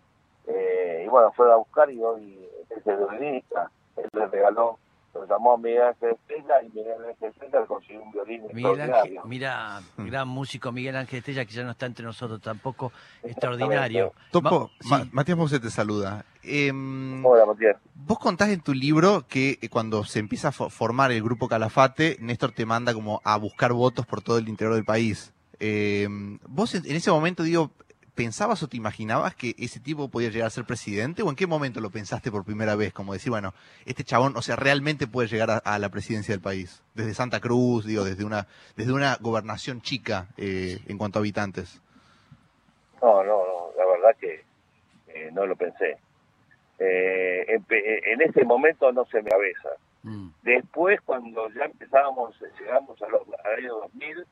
Eh, 0.48 1.04
y 1.06 1.08
bueno, 1.08 1.30
fue 1.32 1.52
a 1.52 1.56
buscar 1.56 1.88
y 1.88 2.02
hoy 2.02 2.48
es 2.68 2.86
el 2.86 2.96
violinista. 2.96 3.70
Él 3.96 4.08
le 4.12 4.26
regaló, 4.26 4.78
lo 5.14 5.26
llamó 5.26 5.52
a 5.54 5.58
Miguel 5.58 5.82
Ángel 5.82 6.10
Estrella 6.10 6.54
y 6.62 6.68
Miguel 6.70 6.94
Ángel 7.08 7.28
Estrella 7.30 7.60
le 7.60 7.66
consiguió 7.66 8.02
un 8.02 8.12
violín 8.12 8.42
Miguel 8.52 8.66
Ángel, 8.80 8.80
extraordinario. 8.88 9.22
mira, 9.26 9.80
Mm. 9.96 10.06
gran 10.06 10.28
músico 10.28 10.72
Miguel 10.72 10.96
Ángel 10.96 11.18
Estrella, 11.18 11.44
que 11.44 11.52
ya 11.52 11.64
no 11.64 11.70
está 11.72 11.86
entre 11.86 12.04
nosotros 12.04 12.40
tampoco, 12.40 12.92
extraordinario. 13.22 14.12
Topo, 14.30 14.70
Ma- 14.84 14.98
Ma- 14.98 15.04
sí. 15.04 15.10
Matías 15.12 15.38
Mose 15.38 15.60
te 15.60 15.70
saluda. 15.70 16.24
Em, 16.42 17.24
Hola, 17.24 17.46
Matías. 17.46 17.76
Vos 17.94 18.18
contás 18.18 18.48
en 18.48 18.60
tu 18.60 18.72
libro 18.74 19.26
que 19.28 19.58
eh, 19.60 19.68
cuando 19.68 20.04
se 20.04 20.18
empieza 20.18 20.48
a 20.48 20.52
fo- 20.52 20.70
formar 20.70 21.12
el 21.12 21.22
grupo 21.22 21.48
Calafate, 21.48 22.16
Néstor 22.20 22.52
te 22.52 22.66
manda 22.66 22.94
como 22.94 23.20
a 23.24 23.36
buscar 23.36 23.72
votos 23.72 24.06
por 24.06 24.22
todo 24.22 24.38
el 24.38 24.48
interior 24.48 24.74
del 24.74 24.84
país. 24.84 25.32
Eh, 25.60 26.08
¿Vos 26.48 26.74
en 26.74 26.96
ese 26.96 27.10
momento, 27.12 27.42
digo, 27.44 27.70
pensabas 28.14 28.62
o 28.62 28.68
te 28.68 28.76
imaginabas 28.76 29.34
que 29.34 29.54
ese 29.58 29.80
tipo 29.80 30.08
podía 30.08 30.30
llegar 30.30 30.46
a 30.46 30.50
ser 30.50 30.64
presidente? 30.64 31.22
¿O 31.22 31.30
en 31.30 31.36
qué 31.36 31.46
momento 31.46 31.80
lo 31.80 31.90
pensaste 31.90 32.30
por 32.30 32.44
primera 32.44 32.74
vez? 32.76 32.92
Como 32.92 33.12
decir, 33.12 33.30
bueno, 33.30 33.54
este 33.86 34.04
chabón, 34.04 34.36
o 34.36 34.42
sea, 34.42 34.56
realmente 34.56 35.06
puede 35.06 35.28
llegar 35.28 35.50
a, 35.50 35.58
a 35.58 35.78
la 35.78 35.88
presidencia 35.88 36.32
del 36.32 36.42
país. 36.42 36.82
Desde 36.94 37.14
Santa 37.14 37.40
Cruz, 37.40 37.84
digo, 37.86 38.04
desde 38.04 38.24
una, 38.24 38.46
desde 38.76 38.92
una 38.92 39.16
gobernación 39.20 39.80
chica 39.80 40.28
eh, 40.36 40.80
en 40.86 40.98
cuanto 40.98 41.18
a 41.18 41.20
habitantes. 41.20 41.80
No, 43.00 43.24
no, 43.24 43.44
no, 43.44 43.70
la 43.76 43.86
verdad 43.86 44.16
que 44.20 44.44
eh, 45.08 45.30
no 45.32 45.46
lo 45.46 45.56
pensé. 45.56 45.98
Eh, 46.78 47.46
eh, 47.48 48.00
en 48.12 48.22
ese 48.22 48.44
momento 48.44 48.92
no 48.92 49.04
se 49.06 49.22
me 49.22 49.30
cabeza. 49.30 49.68
Mm, 50.02 50.28
Después, 50.42 51.00
cuando 51.02 51.48
ya 51.50 51.64
empezábamos, 51.64 52.34
llegamos 52.60 53.00
a 53.02 53.08
los, 53.08 53.22
al 53.44 53.58
año 53.58 53.74
2000, 53.82 54.26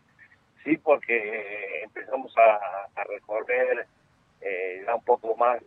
sí, 0.64 0.76
porque 0.78 1.16
eh, 1.16 1.82
empezamos 1.84 2.32
a, 2.38 3.04
recorrer 3.04 3.86
eh, 4.40 4.84
un 4.94 5.04
poco 5.04 5.34
más 5.36 5.60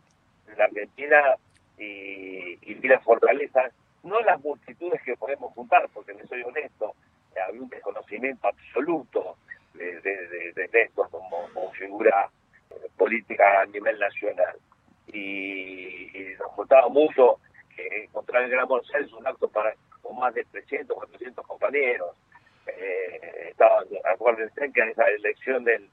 la 0.57 0.65
Argentina 0.65 1.35
y, 1.77 2.57
y 2.61 2.73
vi 2.75 2.87
las 2.87 3.03
fortalezas, 3.03 3.73
no 4.03 4.19
las 4.21 4.39
multitudes 4.41 5.01
que 5.03 5.17
podemos 5.17 5.53
juntar, 5.53 5.89
porque 5.93 6.13
le 6.13 6.25
soy 6.27 6.43
honesto, 6.43 6.93
había 7.47 7.61
un 7.61 7.69
desconocimiento 7.69 8.47
absoluto 8.47 9.37
de, 9.73 10.69
Néstor 10.71 11.09
como, 11.09 11.71
figura 11.71 12.29
eh, 12.69 12.75
política 12.97 13.61
a 13.61 13.65
nivel 13.65 13.97
nacional. 13.99 14.57
Y, 15.07 16.17
y 16.17 16.35
nos 16.39 16.55
gustaba 16.55 16.87
mucho 16.89 17.39
que 17.75 18.03
encontrar 18.03 18.43
el 18.43 18.51
Gran 18.51 18.67
Buenos 18.67 18.93
Aires 18.93 19.11
un 19.13 19.25
acto 19.25 19.47
para 19.47 19.73
con 20.01 20.17
más 20.17 20.33
de 20.33 20.43
300, 20.45 20.95
400 20.95 21.47
compañeros. 21.47 22.15
Eh, 22.67 23.47
estaba, 23.49 23.83
acuérdense 24.13 24.71
que 24.73 24.81
en 24.81 24.89
esa 24.89 25.05
elección 25.05 25.63
del 25.63 25.89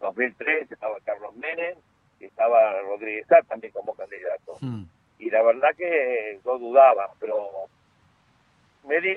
2003 0.00 0.70
estaba 0.72 0.96
Carlos 1.04 1.34
Menem 1.36 1.76
y 2.20 2.24
estaba 2.26 2.80
Rodríguez 2.82 3.26
Sá 3.28 3.42
también 3.42 3.72
como 3.72 3.94
candidato. 3.94 4.56
mm, 4.60 4.84
Y 5.18 5.30
la 5.30 5.42
verdad 5.42 5.70
que 5.76 6.38
yo 6.44 6.58
dudaba, 6.58 7.10
pero 7.20 7.48
me 8.86 9.00
di 9.00 9.16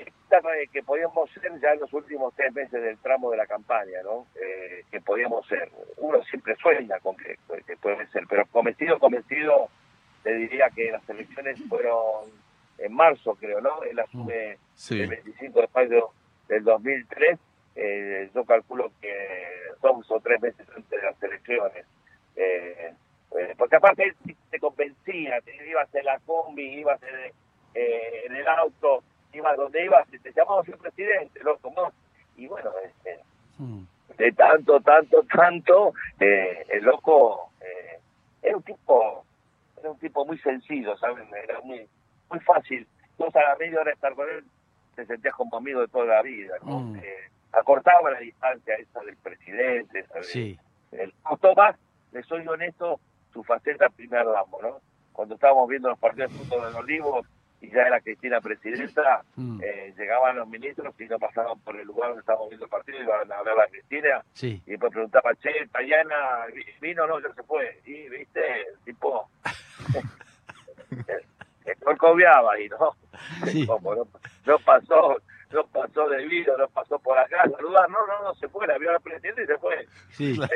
que 0.72 0.82
podíamos 0.84 1.28
ser 1.32 1.50
ya 1.60 1.72
en 1.72 1.80
los 1.80 1.92
últimos 1.92 2.32
tres 2.36 2.52
meses 2.54 2.80
del 2.82 2.96
tramo 2.98 3.30
de 3.30 3.36
la 3.36 3.46
campaña, 3.46 4.00
¿no? 4.04 4.26
Eh, 4.40 4.84
que 4.90 5.00
podíamos 5.00 5.44
ser. 5.48 5.68
Uno 5.96 6.22
siempre 6.24 6.54
sueña 6.56 6.98
con 7.00 7.16
que, 7.16 7.36
que 7.66 7.76
puede 7.76 8.06
ser, 8.08 8.24
pero 8.28 8.46
convencido, 8.46 8.98
convencido, 9.00 9.68
te 10.22 10.32
diría 10.34 10.70
que 10.70 10.92
las 10.92 11.08
elecciones 11.08 11.58
fueron 11.68 12.30
en 12.78 12.92
marzo, 12.94 13.34
creo, 13.34 13.60
¿no? 13.60 13.82
Él 13.82 13.98
asume 13.98 14.56
Sí. 14.74 15.00
el 15.00 15.08
25 15.08 15.60
de 15.62 15.68
mayo 15.74 16.10
del 16.50 16.64
2003. 16.64 17.38
Eh, 17.76 18.30
yo 18.34 18.44
calculo 18.44 18.92
que 19.00 19.14
son 19.80 20.02
o 20.06 20.20
tres 20.20 20.40
meses 20.42 20.66
antes 20.76 20.90
de 20.90 21.02
las 21.02 21.22
elecciones. 21.22 21.86
Eh, 22.36 22.92
eh, 23.38 23.54
porque 23.56 23.76
aparte 23.76 24.04
él 24.04 24.14
sí 24.26 24.36
te 24.50 24.58
convencía, 24.58 25.38
ibas 25.66 25.94
en 25.94 26.04
la 26.04 26.18
combi, 26.26 26.80
ibas 26.80 27.00
en, 27.02 27.32
eh, 27.74 28.22
en 28.26 28.34
el 28.34 28.48
auto, 28.48 29.04
ibas 29.32 29.56
donde 29.56 29.84
ibas, 29.84 30.06
te 30.08 30.32
llamamos 30.32 30.68
el 30.68 30.78
presidente, 30.78 31.40
loco, 31.44 31.72
¿no? 31.74 31.92
Y 32.36 32.48
bueno, 32.48 32.72
este, 32.84 33.20
mm. 33.58 33.82
de 34.16 34.32
tanto, 34.32 34.80
tanto, 34.80 35.22
tanto, 35.32 35.94
eh, 36.18 36.66
el 36.70 36.84
loco 36.84 37.52
eh, 37.60 38.00
era 38.42 38.56
un 38.56 38.62
tipo, 38.64 39.24
era 39.78 39.90
un 39.90 39.98
tipo 39.98 40.26
muy 40.26 40.38
sencillo, 40.38 40.96
¿saben? 40.96 41.28
Era 41.32 41.60
muy, 41.60 41.86
muy 42.30 42.40
fácil. 42.40 42.86
Vos 43.16 43.34
a 43.36 43.42
la 43.42 43.56
media 43.56 43.80
hora 43.80 43.90
de 43.90 43.94
estar 43.94 44.14
con 44.14 44.28
él, 44.28 44.44
te 44.94 45.06
sentías 45.06 45.34
como 45.34 45.56
amigo 45.56 45.80
de 45.80 45.88
toda 45.88 46.04
la 46.06 46.22
vida, 46.22 46.54
¿no? 46.64 46.80
Mm. 46.80 46.96
Eh, 46.96 47.30
acortaba 47.52 48.10
la 48.10 48.20
distancia 48.20 48.74
esa 48.76 49.00
del 49.00 49.16
presidente, 49.16 50.00
esa 50.00 50.14
de- 50.14 50.24
Sí, 50.24 50.58
el 50.92 51.12
gustó 51.28 51.54
más, 51.54 51.76
le 52.12 52.22
soy 52.24 52.46
honesto, 52.46 53.00
su 53.32 53.42
faceta 53.44 53.88
primer 53.88 54.24
damo, 54.26 54.58
¿no? 54.62 54.80
Cuando 55.12 55.34
estábamos 55.34 55.68
viendo 55.68 55.88
los 55.88 55.98
partidos 55.98 56.32
de 56.32 56.38
fútbol 56.38 56.74
Olivos 56.76 57.26
y 57.60 57.68
ya 57.70 57.82
era 57.82 58.00
Cristina 58.00 58.40
presidenta, 58.40 59.22
mm, 59.36 59.60
eh, 59.62 59.94
llegaban 59.98 60.36
los 60.36 60.48
ministros 60.48 60.94
y 60.98 61.04
no 61.04 61.18
pasaban 61.18 61.58
por 61.60 61.76
el 61.76 61.86
lugar 61.86 62.08
donde 62.08 62.20
estábamos 62.20 62.48
viendo 62.48 62.64
el 62.64 62.70
partido, 62.70 63.02
iban 63.02 63.30
a 63.30 63.42
ver 63.42 63.60
a 63.60 63.66
Cristina 63.66 64.24
sí. 64.32 64.62
y 64.66 64.70
después 64.70 64.92
preguntaba, 64.92 65.34
che, 65.36 65.50
Tayana, 65.70 66.46
¿vi- 66.54 66.64
¿vino 66.80 67.04
o 67.04 67.06
no? 67.06 67.20
Ya 67.20 67.32
se 67.34 67.42
fue. 67.42 67.80
Y, 67.84 68.08
viste, 68.08 68.40
el 68.62 68.78
tipo, 68.84 69.28
el 71.66 71.76
colcoviaba 71.84 72.58
y 72.60 72.68
no, 72.68 72.96
Sí. 73.46 73.66
como 73.66 73.94
no, 73.94 74.06
no 74.46 74.58
pasó, 74.58 75.16
no 75.52 75.66
pasó 75.66 76.08
de 76.08 76.26
vida, 76.26 76.52
no 76.58 76.68
pasó 76.68 76.98
por 76.98 77.18
acá, 77.18 77.48
saludar, 77.50 77.88
no, 77.90 77.98
no, 78.06 78.22
no, 78.22 78.34
se 78.34 78.48
fue, 78.48 78.66
la 78.66 78.78
vio 78.78 78.90
al 78.90 79.00
presidente 79.00 79.42
y 79.42 79.46
se 79.46 79.58
fue. 79.58 79.86
Sí. 80.10 80.38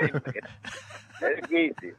Es 1.21 1.49
difícil. 1.49 1.97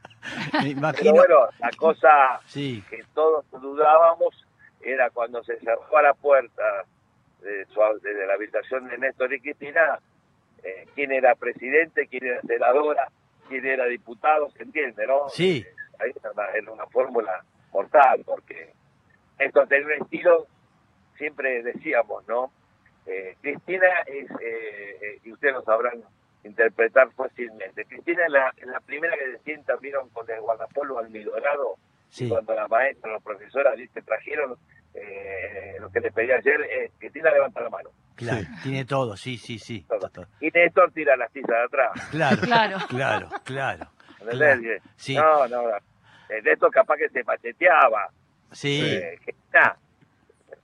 Me 0.62 0.92
Pero 0.94 1.14
bueno, 1.14 1.48
la 1.60 1.70
cosa 1.78 2.42
Sí, 2.46 2.84
que 2.90 3.02
todos 3.14 3.46
dudábamos 3.50 4.46
era 4.82 5.10
cuando 5.10 5.42
se 5.44 5.58
cerró 5.60 6.02
la 6.02 6.14
puerta 6.14 6.84
de, 7.40 7.66
su, 7.68 7.80
de 8.02 8.26
la 8.28 8.34
habitación 8.34 8.88
de 8.88 8.98
Néstor 8.98 9.34
y 9.34 9.40
Cristina, 9.40 10.00
eh, 10.64 10.86
quién 10.94 11.12
era 11.14 11.34
presidente, 11.36 12.08
quién 12.08 12.26
era 12.26 12.42
senadora, 12.42 13.08
quién 13.48 13.66
era 13.66 13.86
diputado, 13.86 14.50
se 14.52 14.64
entiende, 14.64 15.08
¿no? 15.08 15.30
sí, 15.30 15.66
Ahí 15.98 16.12
era 16.20 16.32
una, 16.32 16.46
era 16.54 16.72
una 16.72 16.86
fórmula 16.88 17.44
mortal, 17.72 18.22
porque 18.26 18.74
esto 19.40 19.66
tenía 19.66 19.86
un 19.88 20.04
estilo, 20.04 20.48
siempre 21.18 21.62
decíamos, 21.64 22.28
¿no? 22.28 22.52
Eh, 23.06 23.36
Cristina 23.42 23.88
es, 24.08 24.30
eh, 24.42 24.98
eh, 25.02 25.20
y 25.24 25.32
ustedes 25.32 25.54
lo 25.56 25.64
sabrán 25.64 26.02
interpretar 26.44 27.12
fácilmente, 27.14 27.86
Cristina 27.86 28.26
es 28.26 28.32
la, 28.32 28.54
la 28.66 28.80
primera 28.82 29.16
que 29.18 29.38
se 29.38 29.44
sienta, 29.44 29.76
vieron 29.78 30.10
con 30.10 30.30
el 30.30 30.42
guardapolvo 30.42 31.00
almidonado, 31.00 31.76
sí. 32.10 32.30
cuando 32.30 32.54
la 32.54 32.68
maestra, 32.68 33.12
los 33.12 33.24
profesores 33.24 33.76
¿viste? 33.78 34.02
trajeron 34.04 34.56
eh, 34.94 35.76
lo 35.80 35.90
que 35.92 36.00
les 36.00 36.14
pedí 36.14 36.32
ayer, 36.32 36.62
eh, 36.62 36.92
Cristina 37.00 37.32
levanta 37.32 37.62
la 37.62 37.70
mano. 37.70 37.90
Claro, 38.16 38.46
tiene 38.64 38.86
todo, 38.86 39.18
sí, 39.18 39.38
sí, 39.38 39.60
sí. 39.60 39.86
Todo. 39.90 40.10
todo. 40.10 40.28
Y 40.40 40.50
Néstor 40.50 40.92
tira 40.94 41.18
la 41.18 41.28
silla 41.30 41.48
de 41.58 41.64
atrás. 41.66 41.92
Claro, 42.12 42.42
Claro. 42.42 42.78
claro, 42.88 43.30
claro. 43.44 43.88
Claro, 44.30 44.62
sí. 44.96 45.16
No, 45.16 45.48
no, 45.48 45.64
no. 45.64 45.78
Eh, 46.30 46.42
Néstor 46.44 46.72
capaz 46.72 46.96
que 46.98 47.10
se 47.10 47.24
macheteaba. 47.24 48.10
Sí, 48.52 48.82
Eh, 48.82 49.20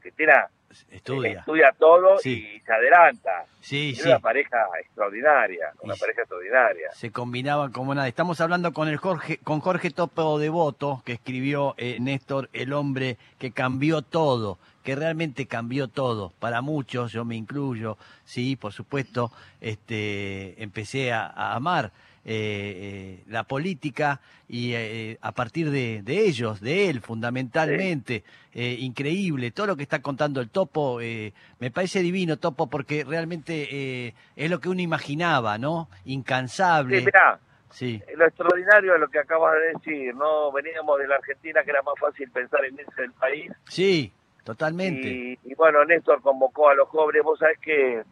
Cristina 0.02 0.48
estudia. 0.90 1.40
estudia 1.40 1.72
todo 1.78 2.18
Sí. 2.20 2.48
y 2.56 2.60
se 2.62 2.74
adelanta. 2.74 3.46
Sí, 3.60 3.92
Es 3.92 4.02
sí. 4.02 4.08
una 4.08 4.20
pareja 4.20 4.58
extraordinaria, 4.82 5.72
una 5.82 5.96
Y- 5.96 6.00
pareja 6.00 6.22
extraordinaria. 6.22 6.92
Se 6.94 7.12
combinaban 7.12 7.72
como 7.72 7.94
nada. 7.96 8.08
Estamos 8.08 8.42
hablando 8.42 8.72
con 8.74 8.88
el 8.88 8.98
Jorge, 8.98 9.38
con 9.38 9.60
Jorge 9.60 9.92
Topo 9.92 10.40
Devoto, 10.40 11.02
que 11.06 11.14
escribió 11.14 11.76
eh, 11.78 11.98
Néstor, 12.00 12.50
el 12.54 12.74
hombre 12.74 13.18
que 13.38 13.52
cambió 13.52 14.02
todo, 14.02 14.58
que 14.84 14.96
realmente 14.96 15.46
cambió 15.46 15.88
todo. 15.88 16.34
Para 16.40 16.62
muchos, 16.62 17.12
yo 17.12 17.24
me 17.26 17.36
incluyo, 17.36 17.98
sí, 18.26 18.56
por 18.56 18.74
supuesto, 18.74 19.32
este, 19.60 20.62
empecé 20.64 21.14
a, 21.14 21.26
a 21.28 21.56
amar 21.56 21.92
eh, 22.24 23.20
eh, 23.24 23.24
la 23.28 23.44
política 23.44 24.22
y 24.48 24.74
eh, 24.74 25.18
a 25.22 25.32
partir 25.32 25.72
de, 25.72 26.02
de 26.04 26.20
ellos, 26.28 26.62
de 26.62 26.90
él 26.90 27.02
fundamentalmente, 27.02 28.24
eh, 28.54 28.76
increíble, 28.80 29.52
todo 29.52 29.68
lo 29.68 29.76
que 29.76 29.84
está 29.84 30.02
contando 30.02 30.42
el 30.42 30.50
Topo, 30.50 31.02
eh, 31.02 31.34
me 31.60 31.72
parece 31.72 32.02
divino 32.02 32.38
Topo 32.38 32.70
porque 32.70 33.04
realmente 33.04 33.68
eh, 33.72 34.14
es 34.36 34.52
lo 34.52 34.60
que 34.60 34.70
uno 34.70 34.82
imaginaba, 34.82 35.58
¿no? 35.58 35.90
Incansable. 36.06 37.00
Sí, 37.00 37.06
mirá, 37.06 37.40
Sí, 37.72 38.02
lo 38.18 38.26
extraordinario 38.26 38.94
es 38.94 39.00
lo 39.00 39.08
que 39.08 39.20
acabas 39.20 39.54
de 39.54 39.80
decir, 39.80 40.14
¿no? 40.14 40.52
Veníamos 40.52 41.00
de 41.00 41.08
la 41.08 41.16
Argentina, 41.16 41.64
que 41.64 41.72
era 41.72 41.82
más 41.82 41.96
fácil 42.00 42.30
pensar 42.30 42.66
en 42.66 42.78
ese 42.78 43.02
del 43.02 43.14
país, 43.14 43.50
sí, 43.70 44.12
totalmente. 44.44 45.08
Y, 45.08 45.40
y 45.46 45.56
bueno, 45.56 45.86
Néstor 45.86 46.22
convocó 46.22 46.70
a 46.70 46.76
los 46.76 46.90
jóvenes. 46.90 47.24
Vos 47.24 47.40
sabés 47.40 47.58
que 47.60 48.04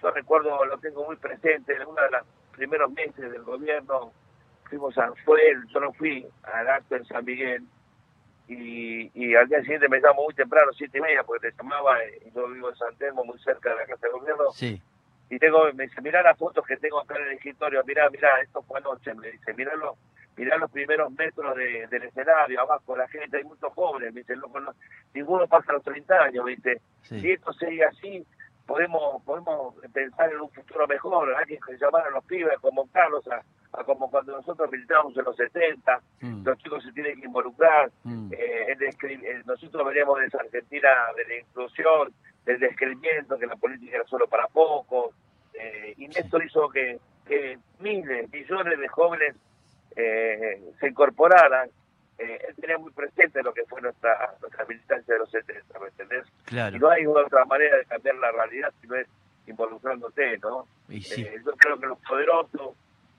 yo 0.00 0.10
recuerdo, 0.12 0.64
lo 0.64 0.78
tengo 0.78 1.04
muy 1.04 1.16
presente, 1.16 1.74
en 1.74 1.82
uno 1.82 2.00
de 2.00 2.10
los 2.12 2.22
primeros 2.60 2.92
meses 2.92 3.32
del 3.32 3.42
gobierno, 3.42 4.12
fuimos 4.68 4.96
a, 4.98 5.10
fue 5.24 5.40
yo 5.72 5.80
no 5.80 5.92
fui 5.94 6.26
al 6.42 6.68
acto 6.68 6.94
en 6.94 7.06
San 7.06 7.24
Miguel, 7.24 7.64
y, 8.48 9.10
y 9.14 9.34
al 9.34 9.48
día 9.48 9.60
siguiente 9.62 9.88
me 9.88 9.98
llamo 10.00 10.24
muy 10.24 10.34
temprano, 10.34 10.70
siete 10.76 10.98
y 10.98 11.00
media, 11.00 11.22
porque 11.22 11.50
te 11.50 11.56
llamaba, 11.56 12.02
eh, 12.04 12.20
y 12.26 12.30
yo 12.34 12.48
vivo 12.48 12.68
en 12.68 12.76
San 12.76 12.94
Telmo, 12.96 13.24
muy 13.24 13.38
cerca 13.38 13.70
de 13.70 13.76
la 13.76 13.86
casa 13.86 14.06
de 14.08 14.12
gobierno, 14.12 14.50
Sí, 14.52 14.82
y 15.30 15.38
tengo, 15.38 15.72
me 15.72 15.84
dice, 15.84 16.02
mirá 16.02 16.22
las 16.22 16.36
fotos 16.36 16.66
que 16.66 16.76
tengo 16.76 17.00
acá 17.00 17.16
en 17.16 17.28
el 17.28 17.32
escritorio, 17.32 17.82
mirá, 17.86 18.10
mirá, 18.10 18.28
esto 18.42 18.62
fue 18.62 18.78
anoche, 18.80 19.14
me 19.14 19.30
dice, 19.30 19.54
mirá 19.54 19.74
los, 19.76 19.96
mirá 20.36 20.58
los 20.58 20.70
primeros 20.70 21.10
metros 21.12 21.56
de- 21.56 21.86
del 21.86 22.02
escenario, 22.02 22.60
abajo 22.60 22.94
la 22.94 23.08
gente, 23.08 23.38
hay 23.38 23.44
muchos 23.44 23.72
jóvenes, 23.72 24.12
me 24.12 24.20
dice, 24.20 24.36
loco, 24.36 24.60
no- 24.60 24.74
ninguno 25.14 25.46
pasa 25.46 25.72
los 25.72 25.82
30 25.84 26.20
años, 26.24 26.44
me 26.44 26.56
dice, 26.56 26.80
si 27.02 27.20
sí, 27.22 27.30
esto 27.30 27.52
sigue 27.54 27.84
así, 27.86 28.26
podemos 28.70 29.20
podemos 29.24 29.74
pensar 29.92 30.30
en 30.32 30.40
un 30.40 30.50
futuro 30.50 30.86
mejor, 30.86 31.34
hay 31.36 31.58
que 31.58 31.76
llamar 31.76 32.06
a 32.06 32.10
los 32.10 32.24
pibes, 32.24 32.56
convocarlos 32.60 33.26
a, 33.28 33.42
a 33.72 33.82
como 33.84 34.08
cuando 34.08 34.36
nosotros 34.36 34.70
militábamos 34.70 35.16
en 35.18 35.24
los 35.24 35.34
70, 35.36 36.00
mm, 36.20 36.44
los 36.46 36.58
chicos 36.58 36.84
se 36.84 36.92
tienen 36.92 37.18
que 37.18 37.26
involucrar, 37.26 37.90
mm, 38.04 38.32
eh, 38.32 38.66
el 38.68 38.78
descri- 38.78 39.24
eh, 39.24 39.42
nosotros 39.44 39.84
veníamos 39.84 40.20
de 40.20 40.26
esa 40.26 40.38
Argentina 40.38 40.88
de 41.16 41.24
la 41.24 41.40
inclusión, 41.40 42.12
del 42.44 42.60
descreimiento, 42.60 43.36
que 43.38 43.46
la 43.46 43.56
política 43.56 43.96
era 43.96 44.06
solo 44.06 44.28
para 44.28 44.46
pocos, 44.46 45.16
eh, 45.54 45.94
y 45.96 46.06
Néstor 46.06 46.44
hizo 46.44 46.68
que, 46.68 46.98
que 47.26 47.58
miles, 47.80 48.30
millones 48.32 48.78
de 48.78 48.88
jóvenes 48.88 49.34
eh, 49.96 50.62
se 50.78 50.88
incorporaran. 50.88 51.68
Eh, 52.22 52.38
él 52.48 52.54
tenía 52.60 52.76
muy 52.76 52.92
presente 52.92 53.42
lo 53.42 53.52
que 53.54 53.64
fue 53.64 53.80
nuestra, 53.80 54.34
nuestra 54.42 54.64
militancia 54.66 55.14
de 55.14 55.20
los 55.20 55.30
70, 55.30 55.78
¿me 55.78 55.88
entendés? 55.88 56.26
Y 56.28 56.44
claro. 56.50 56.78
no 56.78 56.90
hay 56.90 57.06
otra 57.06 57.44
manera 57.46 57.76
de 57.78 57.84
cambiar 57.86 58.14
la 58.16 58.30
realidad 58.32 58.72
si 58.80 58.86
no 58.86 58.96
es 58.96 59.06
involucrándote, 59.46 60.38
¿no? 60.38 60.66
Y 60.88 61.00
sí, 61.02 61.22
Eh, 61.22 61.36
yo 61.44 61.52
creo 61.56 61.78
que 61.78 61.86
los 61.86 61.98
poderosos, 62.00 62.76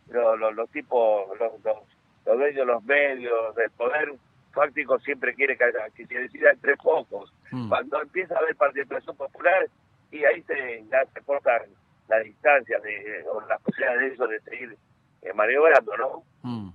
los, 0.10 0.40
los, 0.40 0.56
los 0.56 0.70
tipos, 0.72 1.28
los, 1.40 1.54
los, 1.64 1.78
los 2.26 2.38
dueños 2.38 2.56
de 2.56 2.66
los 2.66 2.84
medios, 2.84 3.56
del 3.56 3.72
poder 3.72 4.14
fáctico 4.54 5.00
siempre 5.00 5.34
quiere 5.34 5.58
que, 5.58 5.64
haya- 5.64 5.90
que 5.96 6.06
se 6.06 6.20
decida 6.20 6.52
entre 6.52 6.76
pocos. 6.78 7.34
mm, 7.52 7.70
Cuando 7.70 8.02
empieza 8.02 8.36
a 8.36 8.40
haber 8.40 8.56
participación 8.56 9.16
popular, 9.16 9.68
y 10.12 10.24
ahí 10.26 10.42
se, 10.44 10.84
ya 10.92 11.06
se 11.14 11.22
cortan 11.22 11.62
las 12.10 12.24
distancias 12.24 12.84
de, 12.84 13.24
o 13.32 13.40
las 13.48 13.62
posibilidades 13.62 14.00
de 14.02 14.08
eso 14.14 14.28
de 14.28 14.40
seguir 14.42 14.78
eh, 15.22 15.34
maniobrando, 15.34 15.96
¿no? 15.98 16.24
mm. 16.44 16.70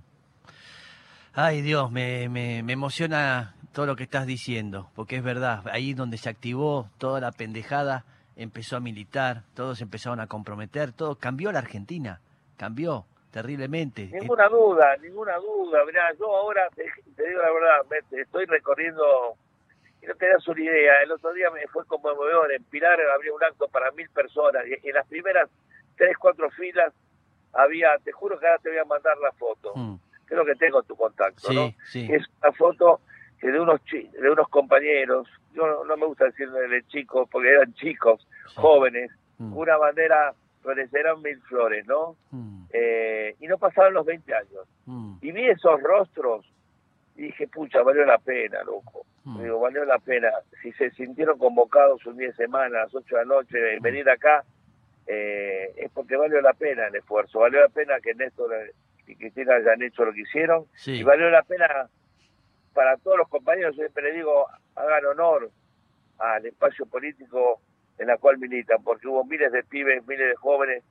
Ay 1.39 1.61
Dios, 1.61 1.91
me, 1.91 2.29
me, 2.29 2.63
me 2.63 2.73
emociona 2.73 3.53
todo 3.71 3.85
lo 3.85 3.95
que 3.95 4.01
estás 4.01 4.25
diciendo, 4.25 4.89
porque 4.95 5.17
es 5.17 5.23
verdad, 5.23 5.61
ahí 5.71 5.93
donde 5.93 6.17
se 6.17 6.29
activó 6.29 6.89
toda 6.97 7.19
la 7.19 7.31
pendejada, 7.31 8.05
empezó 8.35 8.75
a 8.77 8.79
militar, 8.79 9.43
todos 9.53 9.79
empezaron 9.81 10.19
a 10.19 10.25
comprometer, 10.25 10.93
todo 10.93 11.15
cambió 11.19 11.51
la 11.51 11.59
Argentina, 11.59 12.21
cambió 12.57 13.05
terriblemente. 13.29 14.09
Ninguna 14.13 14.49
duda, 14.49 14.97
ninguna 14.97 15.35
duda. 15.37 15.85
Mirá, 15.85 16.11
yo 16.19 16.35
ahora, 16.35 16.67
te, 16.75 16.85
te 17.15 17.27
digo 17.27 17.39
la 17.39 17.51
verdad, 17.53 17.85
me- 17.91 18.21
estoy 18.21 18.45
recorriendo, 18.45 19.03
y 20.01 20.07
no 20.07 20.15
te 20.15 20.27
das 20.27 20.47
una 20.47 20.59
idea, 20.63 21.03
el 21.03 21.11
otro 21.11 21.31
día 21.33 21.51
me 21.51 21.67
fue 21.67 21.85
conmovedor, 21.85 22.51
en 22.51 22.63
Pilar 22.63 22.97
había 23.15 23.31
un 23.31 23.43
acto 23.43 23.67
para 23.67 23.91
mil 23.91 24.09
personas, 24.09 24.63
y 24.65 24.87
en 24.89 24.95
las 24.95 25.05
primeras 25.07 25.47
tres, 25.97 26.17
cuatro 26.17 26.49
filas 26.49 26.91
había, 27.53 27.89
te 28.03 28.11
juro 28.11 28.39
que 28.39 28.47
ahora 28.47 28.57
te 28.63 28.69
voy 28.69 28.79
a 28.79 28.85
mandar 28.85 29.15
la 29.19 29.31
foto, 29.33 29.73
mm, 29.75 29.95
creo 30.27 30.45
que 30.45 30.55
tengo 30.55 30.83
tu 30.83 30.95
contacto, 30.95 31.51
¿no? 31.53 31.67
sí, 31.69 31.75
sí, 32.07 32.07
Es 32.13 32.23
una 32.41 32.51
foto 32.53 33.01
que 33.39 33.47
de 33.51 33.59
unos 33.59 33.83
chi- 33.85 34.07
de 34.09 34.29
unos 34.29 34.47
compañeros, 34.49 35.27
yo 35.53 35.65
no, 35.67 35.83
no 35.85 35.97
me 35.97 36.05
gusta 36.05 36.25
decirle 36.25 36.83
chicos, 36.87 37.27
porque 37.31 37.49
eran 37.49 37.73
chicos, 37.73 38.27
jóvenes, 38.55 39.11
mm, 39.37 39.55
una 39.57 39.77
bandera, 39.77 40.33
florecerán 40.61 41.21
mil 41.21 41.39
flores, 41.43 41.85
¿no? 41.87 42.15
mm, 42.31 42.65
Eh, 42.73 43.35
y 43.39 43.47
no 43.47 43.57
pasaban 43.57 43.93
los 43.93 44.05
20 44.05 44.33
años 44.33 44.67
mm, 44.85 45.17
y 45.21 45.31
vi 45.31 45.47
esos 45.47 45.81
rostros 45.81 46.45
y 47.15 47.23
dije, 47.23 47.47
pucha, 47.47 47.81
valió 47.81 48.05
la 48.05 48.17
pena, 48.19 48.61
loco. 48.63 49.05
mm, 49.23 49.41
Digo, 49.41 49.59
valió 49.59 49.83
la 49.85 49.97
pena. 49.99 50.29
Si 50.61 50.71
se 50.73 50.91
sintieron 50.91 51.37
convocados 51.39 52.05
un 52.05 52.17
día 52.17 52.27
de 52.27 52.33
semana 52.35 52.79
a 52.79 52.83
las 52.83 52.93
8 52.95 53.15
de 53.15 53.25
la 53.25 53.35
noche 53.35 53.73
en 53.75 53.81
venir 53.81 54.07
acá, 54.09 54.43
eh, 55.07 55.73
es 55.77 55.91
porque 55.91 56.15
valió 56.17 56.41
la 56.41 56.53
pena 56.53 56.87
el 56.87 56.95
esfuerzo. 56.95 57.39
Valió 57.39 57.61
la 57.61 57.69
pena 57.69 57.99
que 58.01 58.13
Néstor 58.13 58.51
Cristina 59.15 59.55
hayan 59.55 59.81
hecho 59.83 60.03
lo 60.05 60.13
que 60.13 60.21
hicieron. 60.21 60.65
sí, 60.75 60.93
Y 60.99 61.03
valió 61.03 61.29
la 61.29 61.43
pena 61.43 61.89
para 62.73 62.97
todos 62.97 63.17
los 63.17 63.29
compañeros, 63.29 63.75
yo 63.75 63.81
siempre 63.83 64.03
les 64.03 64.15
digo, 64.15 64.45
hagan 64.75 65.05
honor 65.05 65.49
al 66.19 66.45
espacio 66.45 66.85
político 66.85 67.61
en 67.97 68.07
la 68.07 68.17
cual 68.17 68.37
militan, 68.37 68.83
porque 68.83 69.07
hubo 69.07 69.23
miles 69.25 69.51
de 69.51 69.63
pibes, 69.63 70.05
miles 70.05 70.29
de 70.29 70.35
jóvenes, 70.35 70.83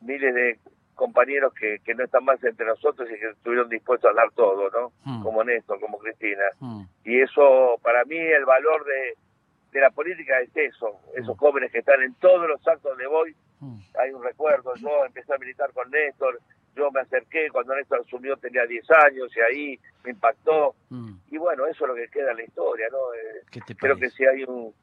miles 0.00 0.34
de 0.34 0.58
compañeros 0.94 1.52
que, 1.54 1.78
que 1.84 1.94
no 1.94 2.04
están 2.04 2.24
más 2.24 2.42
entre 2.44 2.66
nosotros 2.66 3.08
y 3.10 3.18
que 3.18 3.30
estuvieron 3.30 3.68
dispuestos 3.68 4.10
a 4.10 4.14
dar 4.14 4.30
todo, 4.32 4.70
¿no? 4.70 4.92
mm, 5.04 5.22
Como 5.22 5.42
Néstor, 5.44 5.80
como 5.80 5.98
Cristina. 5.98 6.44
mm, 6.60 6.82
Y 7.04 7.20
eso, 7.20 7.76
para 7.82 8.04
mí, 8.04 8.16
el 8.18 8.44
valor 8.44 8.84
de, 8.84 9.14
de 9.72 9.80
la 9.80 9.90
política 9.90 10.38
es 10.40 10.50
eso, 10.54 11.00
esos 11.16 11.34
Mm. 11.36 11.38
jóvenes 11.40 11.72
que 11.72 11.78
están 11.78 12.00
en 12.02 12.14
todos 12.16 12.46
los 12.48 12.66
actos 12.68 12.96
voy, 13.10 13.34
mm, 13.60 13.78
hay 13.98 14.10
un 14.12 14.22
recuerdo, 14.22 14.72
yo 14.76 15.04
empecé 15.06 15.34
a 15.34 15.38
militar 15.38 15.72
con 15.72 15.90
Néstor, 15.90 16.38
yo 16.76 16.90
me 16.90 17.00
acerqué 17.00 17.48
cuando 17.50 17.74
Néstor 17.74 18.00
asumió 18.00 18.36
tenía 18.36 18.66
10 18.66 18.84
años 19.06 19.30
y 19.36 19.40
ahí 19.40 19.80
me 20.04 20.10
impactó, 20.10 20.74
mm. 20.90 21.12
y 21.30 21.38
bueno, 21.38 21.66
eso 21.66 21.84
es 21.84 21.88
lo 21.88 21.94
que 21.94 22.08
queda 22.08 22.30
en 22.32 22.38
la 22.38 22.44
historia, 22.44 22.86
¿no? 22.90 23.14
Eh, 23.14 23.42
¿Qué 23.50 23.60
te 23.60 23.74
creo 23.74 23.96
que 23.96 24.10
si 24.10 24.24
hay 24.24 24.44
un 24.44 24.74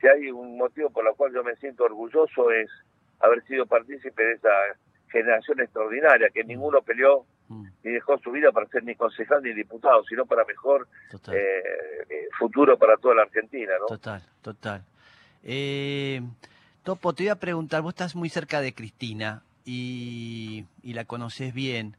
si 0.00 0.06
hay 0.06 0.30
un 0.30 0.56
motivo 0.56 0.90
por 0.90 1.06
el 1.06 1.14
cual 1.14 1.32
yo 1.32 1.42
me 1.42 1.56
siento 1.56 1.84
orgulloso 1.84 2.50
es 2.52 2.70
haber 3.20 3.42
sido 3.44 3.66
partícipe 3.66 4.24
de 4.24 4.32
esa 4.34 4.50
generación 5.08 5.60
extraordinaria, 5.60 6.30
que 6.30 6.44
ninguno 6.44 6.82
peleó 6.82 7.26
Mm, 7.48 7.66
ni 7.82 7.92
dejó 7.92 8.18
su 8.18 8.30
vida 8.30 8.52
para 8.52 8.66
ser 8.68 8.84
ni 8.84 8.94
concejal 8.94 9.42
ni 9.42 9.54
diputado, 9.54 10.04
sino 10.04 10.26
para 10.26 10.44
mejor 10.44 10.86
eh, 11.32 11.62
eh, 12.10 12.28
futuro 12.38 12.76
para 12.78 12.96
toda 12.98 13.14
la 13.14 13.22
Argentina, 13.22 13.72
¿no? 13.80 13.86
Total, 13.86 14.22
total. 14.42 14.84
Eh, 15.42 16.20
Topo, 16.82 17.14
te 17.14 17.24
voy 17.24 17.30
a 17.30 17.36
preguntar, 17.36 17.80
vos 17.80 17.92
estás 17.92 18.14
muy 18.14 18.28
cerca 18.28 18.60
de 18.60 18.74
Cristina 18.74 19.42
y, 19.68 20.94
la 20.94 21.04
conoces 21.04 21.52
bien. 21.52 21.96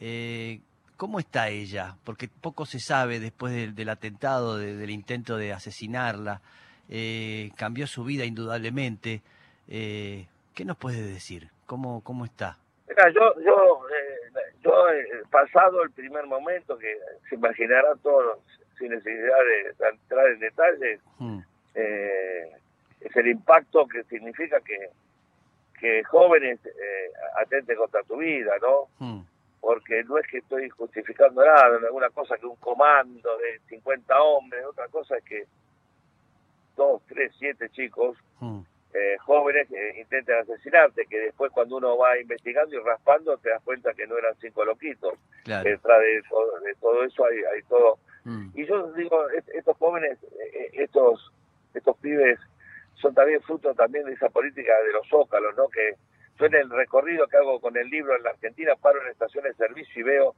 Eh, 0.00 0.60
¿Cómo 0.96 1.18
está 1.18 1.48
ella? 1.48 1.96
Porque 2.04 2.28
poco 2.28 2.64
se 2.66 2.78
sabe 2.78 3.20
después 3.20 3.74
del, 3.74 3.88
atentado, 3.88 4.56
del 4.56 4.90
intento 4.90 5.36
de 5.36 5.52
asesinarla. 5.52 6.40
Eh, 6.88 7.50
cambió 7.56 7.86
su 7.86 8.04
vida 8.04 8.24
indudablemente. 8.24 9.22
Eh, 9.68 10.26
¿Qué 10.54 10.64
nos 10.64 10.76
puede 10.76 11.02
decir? 11.02 11.48
¿Cómo, 11.66 12.02
cómo 12.02 12.24
está? 12.24 12.58
Mira, 12.88 13.08
yo, 13.10 13.34
yo, 13.42 13.86
eh, 13.88 14.50
yo 14.62 14.72
he 14.88 15.24
pasado 15.30 15.82
el 15.84 15.90
primer 15.92 16.26
momento 16.26 16.76
que 16.78 16.98
se 17.28 17.34
imaginarán 17.36 17.98
todos 18.00 18.38
sin 18.78 18.88
necesidad 18.90 19.38
de, 19.78 19.88
entrar 19.88 20.26
en 20.26 20.40
detalles. 20.40 21.00
Hmm. 21.18 21.38
es 21.74 23.16
el 23.16 23.28
impacto 23.28 23.86
que 23.86 24.02
significa 24.04 24.60
que, 24.60 24.90
que 25.80 26.04
jóvenes 26.04 26.60
atenten 27.40 27.76
contra 27.76 28.02
tu 28.02 28.18
vida, 28.18 28.52
¿no? 28.60 28.88
Hmm 28.98 29.22
porque 29.60 30.02
no 30.04 30.18
es 30.18 30.26
que 30.26 30.38
estoy 30.38 30.68
justificando 30.70 31.44
nada, 31.44 31.78
alguna 31.84 32.08
cosa 32.10 32.36
que 32.38 32.46
un 32.46 32.56
comando 32.56 33.30
de 33.38 33.60
50 33.68 34.22
hombres, 34.22 34.64
otra 34.64 34.88
cosa 34.88 35.16
es 35.18 35.24
que 35.24 35.44
dos, 36.76 37.02
tres, 37.06 37.32
siete 37.38 37.68
chicos 37.70 38.16
hmm. 38.40 38.60
eh, 38.94 39.16
jóvenes 39.18 39.70
eh, 39.70 40.00
intenten 40.00 40.38
asesinarte, 40.38 41.06
que 41.06 41.18
después 41.18 41.52
cuando 41.52 41.76
uno 41.76 41.96
va 41.98 42.18
investigando 42.18 42.74
y 42.74 42.80
raspando 42.80 43.36
te 43.38 43.50
das 43.50 43.62
cuenta 43.62 43.92
que 43.92 44.06
no 44.06 44.16
eran 44.16 44.34
cinco 44.40 44.64
loquitos. 44.64 45.14
Detrás 45.44 46.00
de, 46.00 46.22
de 46.64 46.74
todo 46.80 47.04
eso 47.04 47.24
hay, 47.26 47.38
hay 47.38 47.62
todo. 47.68 47.98
Hmm. 48.24 48.48
Y 48.54 48.64
yo 48.66 48.90
digo, 48.92 49.28
estos 49.54 49.76
jóvenes, 49.76 50.18
eh, 50.22 50.70
estos, 50.72 51.32
estos 51.74 51.96
pibes 51.98 52.38
son 53.00 53.14
también 53.14 53.40
fruto 53.42 53.74
también 53.74 54.04
de 54.04 54.12
esa 54.12 54.28
política 54.28 54.72
de 54.86 54.92
los 54.92 55.08
zócalos, 55.08 55.56
¿no? 55.56 55.68
Que 55.68 55.94
yo 56.38 56.46
en 56.46 56.54
el 56.54 56.70
recorrido 56.70 57.26
que 57.26 57.36
hago 57.36 57.60
con 57.60 57.76
el 57.76 57.88
libro 57.88 58.16
en 58.16 58.22
la 58.22 58.30
Argentina 58.30 58.72
paro 58.80 59.02
en 59.02 59.08
estaciones 59.08 59.56
de 59.56 59.66
servicio 59.66 60.00
y 60.00 60.04
veo, 60.04 60.34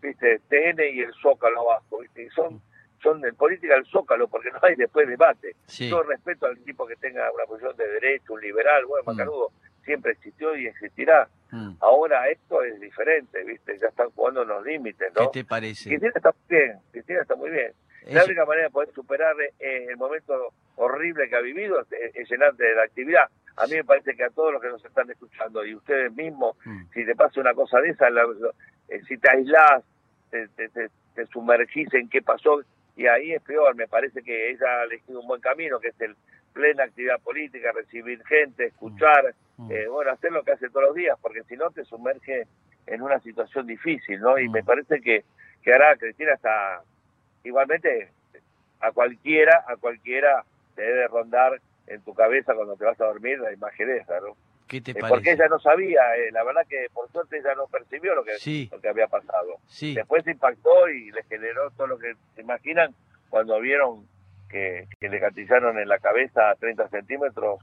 viste, 0.00 0.40
TN 0.48 0.80
y 0.92 1.00
el 1.00 1.12
Zócalo 1.20 1.70
abajo, 1.70 2.00
viste, 2.00 2.24
y 2.24 2.28
son, 2.30 2.62
son 3.02 3.24
en 3.24 3.34
política 3.34 3.76
el 3.76 3.86
Zócalo 3.86 4.28
porque 4.28 4.50
no 4.50 4.58
hay 4.62 4.74
después 4.76 5.06
debate. 5.08 5.56
Yo 5.68 6.02
respeto 6.02 6.46
al 6.46 6.58
tipo 6.64 6.86
que 6.86 6.96
tenga 6.96 7.30
una 7.32 7.44
posición 7.44 7.76
de 7.76 7.86
derecho, 7.86 8.34
un 8.34 8.40
liberal, 8.40 8.86
bueno, 8.86 9.04
mm. 9.04 9.10
Macanudo, 9.10 9.52
siempre 9.84 10.12
existió 10.12 10.56
y 10.56 10.66
existirá. 10.66 11.28
Mm. 11.50 11.72
Ahora 11.80 12.28
esto 12.28 12.62
es 12.62 12.80
diferente, 12.80 13.44
viste, 13.44 13.78
ya 13.78 13.88
están 13.88 14.10
jugando 14.10 14.44
los 14.44 14.64
límites, 14.64 15.12
¿no? 15.14 15.30
¿Qué 15.30 15.40
te 15.40 15.44
parece? 15.44 15.90
Cristina 15.90 16.12
está 16.14 16.32
muy 16.32 16.58
bien, 16.58 16.78
Cristina 16.92 17.20
está 17.20 17.34
muy 17.36 17.50
bien. 17.50 17.72
La 18.08 18.24
única 18.24 18.44
manera 18.44 18.66
de 18.66 18.72
poder 18.72 18.92
superar 18.92 19.34
eh, 19.40 19.86
el 19.88 19.96
momento 19.96 20.52
horrible 20.76 21.28
que 21.28 21.36
ha 21.36 21.40
vivido 21.40 21.80
es, 21.80 22.28
llenarte 22.28 22.64
de 22.64 22.74
la 22.74 22.82
actividad 22.82 23.28
a 23.56 23.66
mí 23.66 23.74
me 23.74 23.84
parece 23.84 24.14
que 24.14 24.24
a 24.24 24.30
todos 24.30 24.52
los 24.52 24.62
que 24.62 24.68
nos 24.68 24.84
están 24.84 25.10
escuchando 25.10 25.64
y 25.64 25.74
ustedes 25.74 26.12
mismos, 26.14 26.56
mm. 26.64 26.84
si 26.94 27.04
te 27.04 27.14
pasa 27.14 27.40
una 27.40 27.54
cosa 27.54 27.80
de 27.80 27.90
esa, 27.90 28.08
eh, 28.88 29.00
si 29.06 29.18
te 29.18 29.30
aislás, 29.30 29.84
te, 30.30 30.48
te, 30.48 31.26
sumergís 31.26 31.92
en 31.94 32.08
qué 32.08 32.22
pasó, 32.22 32.62
y 32.96 33.06
ahí 33.06 33.32
es 33.32 33.42
peor, 33.42 33.74
me 33.74 33.86
parece 33.86 34.22
que 34.22 34.50
ella 34.50 34.80
ha 34.80 34.84
elegido 34.84 35.20
un 35.20 35.26
buen 35.26 35.40
camino, 35.40 35.78
que 35.80 35.88
es 35.88 36.00
el 36.00 36.16
plena 36.52 36.84
actividad 36.84 37.20
política, 37.20 37.72
recibir 37.72 38.22
gente, 38.24 38.66
escuchar, 38.66 39.34
mm. 39.56 39.66
Mm. 39.66 39.72
Eh, 39.72 39.88
bueno, 39.88 40.10
hacer 40.10 40.32
lo 40.32 40.42
que 40.42 40.52
hace 40.52 40.68
todos 40.68 40.86
los 40.86 40.94
días, 40.94 41.18
porque 41.20 41.42
si 41.44 41.56
no 41.56 41.70
te 41.70 41.84
sumerge 41.84 42.46
en 42.86 43.02
una 43.02 43.20
situación 43.20 43.66
difícil, 43.66 44.20
¿no? 44.20 44.38
Y 44.38 44.48
me 44.48 44.62
parece 44.62 45.00
que, 45.00 45.24
que 45.62 45.72
hará 45.72 45.96
Cristina 45.96 46.32
hasta, 46.34 46.82
igualmente, 47.44 48.10
a 48.80 48.92
cualquiera, 48.92 49.64
a 49.66 49.76
cualquiera 49.76 50.44
te 50.74 50.82
debe 50.82 51.08
rondar 51.08 51.60
en 51.86 52.02
tu 52.02 52.14
cabeza 52.14 52.54
cuando 52.54 52.76
te 52.76 52.84
vas 52.84 53.00
a 53.00 53.06
dormir 53.06 53.38
la 53.38 53.52
imagen 53.52 53.90
esa, 53.90 54.20
¿no? 54.20 54.36
¿Qué 54.66 54.80
te 54.80 54.92
eh, 54.92 54.96
Porque 55.08 55.32
ella 55.32 55.48
no 55.48 55.58
sabía, 55.58 56.00
eh, 56.16 56.30
la 56.32 56.44
verdad 56.44 56.62
que 56.68 56.86
por 56.94 57.10
suerte 57.10 57.38
ella 57.38 57.54
no 57.54 57.66
percibió 57.66 58.14
lo 58.14 58.24
que, 58.24 58.32
lo 58.70 58.80
que 58.80 58.88
había 58.88 59.06
pasado. 59.06 59.56
Sí. 59.66 59.94
Después 59.94 60.26
impactó 60.26 60.88
y 60.88 61.10
le 61.10 61.22
generó 61.24 61.70
todo 61.72 61.88
lo 61.88 61.98
que 61.98 62.14
se 62.34 62.40
imaginan 62.40 62.94
cuando 63.28 63.60
vieron 63.60 64.06
que, 64.48 64.86
le 65.00 65.18
gatillaron 65.18 65.78
en 65.78 65.88
la 65.88 65.98
cabeza 65.98 66.50
a 66.50 66.54
30 66.54 66.88
centímetros 66.88 67.60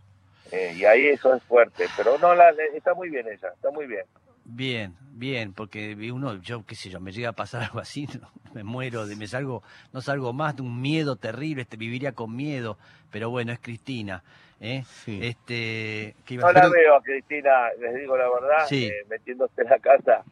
eh, 0.51 0.74
y 0.75 0.86
ahí 0.86 1.07
eso 1.07 1.33
es 1.33 1.44
fuerte. 1.44 1.85
Pero 1.98 2.18
no, 2.20 2.35
la, 2.35 2.50
está 2.75 2.94
muy 2.94 3.09
bien 3.09 3.27
ella, 3.27 3.50
está 3.55 3.72
muy 3.72 3.87
bien. 3.87 4.05
Bien, 4.46 4.96
bien, 5.11 5.53
porque 5.53 5.96
uno, 6.11 6.42
yo 6.42 6.65
qué 6.65 6.75
sé 6.75 6.89
yo, 6.89 7.00
me 7.00 7.11
llega 7.11 7.29
a 7.29 7.33
pasar 7.33 7.61
algo 7.63 7.79
así, 7.79 8.07
me 8.53 8.64
muero, 8.64 9.05
de, 9.05 9.16
me 9.16 9.27
salgo, 9.27 9.64
no 9.94 10.01
salgo 10.01 10.33
más 10.33 10.55
de 10.55 10.62
un 10.62 10.81
miedo 10.81 11.16
terrible, 11.16 11.64
este, 11.64 11.77
viviría 11.77 12.14
con 12.14 12.35
miedo, 12.35 12.77
pero 13.12 13.29
bueno, 13.29 13.51
es 13.51 13.59
Cristina. 13.59 14.24
¿eh? 14.59 14.83
Este, 15.07 16.16
no 16.31 16.51
la 16.51 16.70
veo 16.70 16.96
a 16.96 17.01
Cristina, 17.01 17.70
les 17.79 17.96
digo 17.96 18.18
la 18.18 18.29
verdad, 18.29 18.68
eh, 18.72 19.05
metiéndose 19.09 19.62
en 19.62 19.70
la 19.70 19.79
casa. 19.79 20.24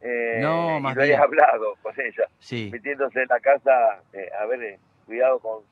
Eh, 0.00 0.38
no, 0.40 0.78
más 0.78 0.96
y 0.96 1.12
hablado 1.12 1.74
con 1.82 1.94
ella, 1.98 2.28
metiéndose 2.70 3.22
en 3.22 3.28
la 3.28 3.40
casa, 3.40 4.00
eh, 4.12 4.30
a 4.38 4.46
ver, 4.46 4.78
cuidado 5.06 5.38
con, 5.40 5.62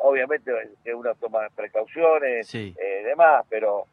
obviamente 0.00 0.52
que 0.84 0.94
uno 0.94 1.14
toma 1.16 1.48
precauciones, 1.54 2.54
y 2.54 2.74
demás, 3.04 3.44
pero 3.48 3.86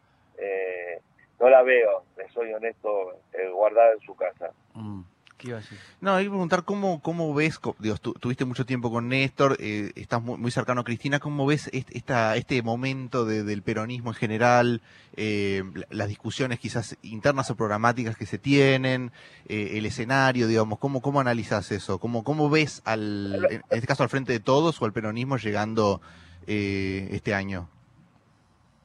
no 1.41 1.49
la 1.49 1.63
veo, 1.63 2.03
le 2.17 2.29
soy 2.29 2.53
honesto, 2.53 3.13
eh, 3.33 3.49
guardada 3.49 3.93
en 3.93 3.99
su 4.01 4.15
casa. 4.15 4.51
Mm, 4.75 5.01
¿Qué 5.41 5.47
iba 5.47 5.57
a 5.57 5.61
decir? 5.61 5.79
No, 6.01 6.13
hay 6.13 6.25
que 6.25 6.29
preguntar 6.29 6.63
cómo, 6.65 7.01
cómo 7.01 7.33
ves, 7.33 7.59
digo, 7.79 7.97
tuviste 7.97 8.45
mucho 8.45 8.63
tiempo 8.63 8.91
con 8.91 9.07
Néstor, 9.07 9.57
eh, 9.59 9.91
estás 9.95 10.21
muy, 10.21 10.51
cercano 10.51 10.81
a 10.81 10.83
Cristina, 10.83 11.19
¿cómo 11.19 11.47
ves 11.47 11.67
esta, 11.73 12.35
este 12.35 12.61
momento 12.61 13.25
del 13.25 13.63
peronismo 13.63 14.11
en 14.11 14.13
general, 14.13 14.81
eh, 15.15 15.63
las 15.89 16.09
discusiones 16.09 16.59
quizás 16.59 16.95
internas 17.01 17.49
o 17.49 17.55
programáticas 17.55 18.15
que 18.15 18.27
se 18.27 18.37
tienen, 18.37 19.11
el 19.47 19.83
escenario, 19.87 20.47
digamos, 20.47 20.77
¿cómo, 20.77 21.01
cómo 21.01 21.19
analizas 21.19 21.71
eso? 21.71 21.97
¿Cómo, 21.97 22.23
¿Cómo 22.23 22.51
ves, 22.51 22.83
al, 22.85 23.47
en 23.49 23.63
este 23.71 23.87
caso, 23.87 24.03
al 24.03 24.09
frente 24.09 24.33
de 24.33 24.39
todos 24.39 24.79
o 24.79 24.85
al 24.85 24.93
peronismo 24.93 25.37
llegando 25.37 26.01
este 26.45 27.33
año? 27.33 27.67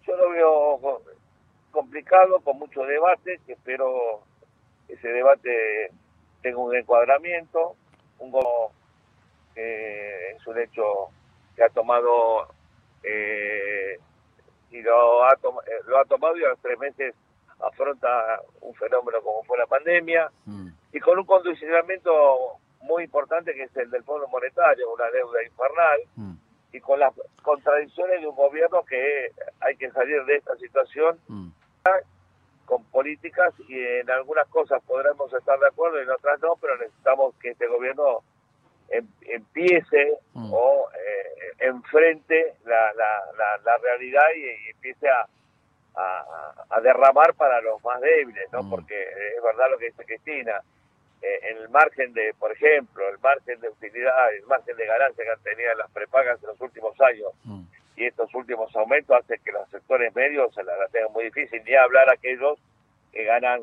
Yo 0.07 0.17
lo 0.17 0.31
veo 0.31 1.03
complicado, 1.71 2.41
con 2.41 2.59
mucho 2.59 2.81
debate, 2.81 3.41
que 3.47 3.53
espero 3.53 4.23
ese 4.89 5.09
debate 5.09 5.91
tenga 6.47 6.59
un 6.61 6.77
encuadramiento, 6.77 7.75
un 8.21 8.31
que 9.53 10.31
es 10.31 10.47
un 10.47 10.61
hecho 10.61 11.09
que 11.57 11.65
ha 11.65 11.69
tomado 11.71 12.47
eh, 13.03 13.99
y 14.71 14.81
lo 14.81 15.25
ha, 15.25 15.33
eh, 15.33 15.83
lo 15.89 15.99
ha 15.99 16.05
tomado 16.05 16.37
y 16.37 16.45
a 16.45 16.51
los 16.51 16.61
tres 16.61 16.79
meses 16.79 17.17
afronta 17.59 18.09
un 18.61 18.73
fenómeno 18.75 19.21
como 19.23 19.43
fue 19.43 19.59
la 19.59 19.67
pandemia 19.67 20.31
mm. 20.45 20.69
y 20.93 21.01
con 21.01 21.19
un 21.19 21.25
condicionamiento 21.25 22.59
muy 22.83 23.05
importante 23.05 23.53
que 23.53 23.65
es 23.65 23.77
el 23.77 23.91
del 23.91 24.05
Fondo 24.05 24.29
Monetario, 24.29 24.93
una 24.93 25.11
deuda 25.11 25.43
infernal 25.43 26.01
mm. 26.15 26.35
y 26.75 26.81
con 26.81 27.01
las 27.01 27.13
contradicciones 27.43 28.21
de 28.21 28.27
un 28.29 28.37
gobierno 28.37 28.85
que 28.85 29.33
hay 29.59 29.77
que 29.77 29.91
salir 29.91 30.25
de 30.27 30.37
esta 30.37 30.55
situación 30.59 31.19
mm 31.27 31.49
con 32.67 32.85
políticas 32.91 33.55
y 33.69 33.79
en 33.79 34.11
algunas 34.11 34.47
cosas 34.49 34.83
podremos 34.85 35.33
estar 35.33 35.59
de 35.59 35.69
acuerdo 35.69 35.99
y 35.99 36.03
en 36.03 36.11
otras 36.11 36.41
no, 36.41 36.57
pero 36.61 36.77
necesitamos 36.77 37.35
que 37.41 37.51
este 37.51 37.67
gobierno 37.67 38.23
em, 38.91 39.07
empiece 39.23 40.19
mm. 40.35 40.53
o 40.53 40.89
eh, 40.93 41.53
enfrente 41.61 42.57
la, 42.67 42.93
la, 42.95 43.59
la, 43.65 43.77
realidad 43.79 44.27
y, 44.37 44.71
empiece 44.71 45.09
a, 45.09 45.27
a, 46.69 46.81
derramar 46.83 47.33
para 47.35 47.61
los 47.63 47.83
más 47.83 48.01
débiles, 48.01 48.53
¿no? 48.53 48.65
Mm. 48.65 48.71
Porque 48.71 49.01
es 49.01 49.43
verdad 49.43 49.71
lo 49.71 49.79
que 49.79 49.87
dice 49.87 50.05
Cristina, 50.05 50.61
eh, 51.23 51.39
en 51.51 51.57
el 51.59 51.69
margen 51.71 52.13
de, 52.13 52.35
por 52.39 52.53
ejemplo, 52.53 53.09
el 53.09 53.19
margen 53.21 53.59
de 53.61 53.71
utilidad, 53.71 54.35
el 54.35 54.45
margen 54.47 54.77
de 54.77 54.87
ganancia 54.87 55.25
que 55.25 55.31
han 55.31 55.43
tenido 55.43 55.75
las 55.75 55.91
prepagas 55.91 56.43
en 56.43 56.49
los 56.49 56.61
últimos 56.61 57.01
años, 57.01 57.33
mm 57.45 57.63
y 57.97 58.05
estos 58.05 58.33
últimos 58.35 58.75
aumentos 58.77 59.17
hacen 59.19 59.41
que 59.45 59.53
los 59.53 59.69
sectores 59.71 60.15
medios 60.15 60.55
se 60.55 60.63
la, 60.63 60.73
tengan 60.93 61.13
muy 61.13 61.25
difícil, 61.25 61.63
ni 61.65 61.75
hablar 61.75 62.09
aquellos 62.11 62.59
que 63.13 63.25
ganan 63.25 63.63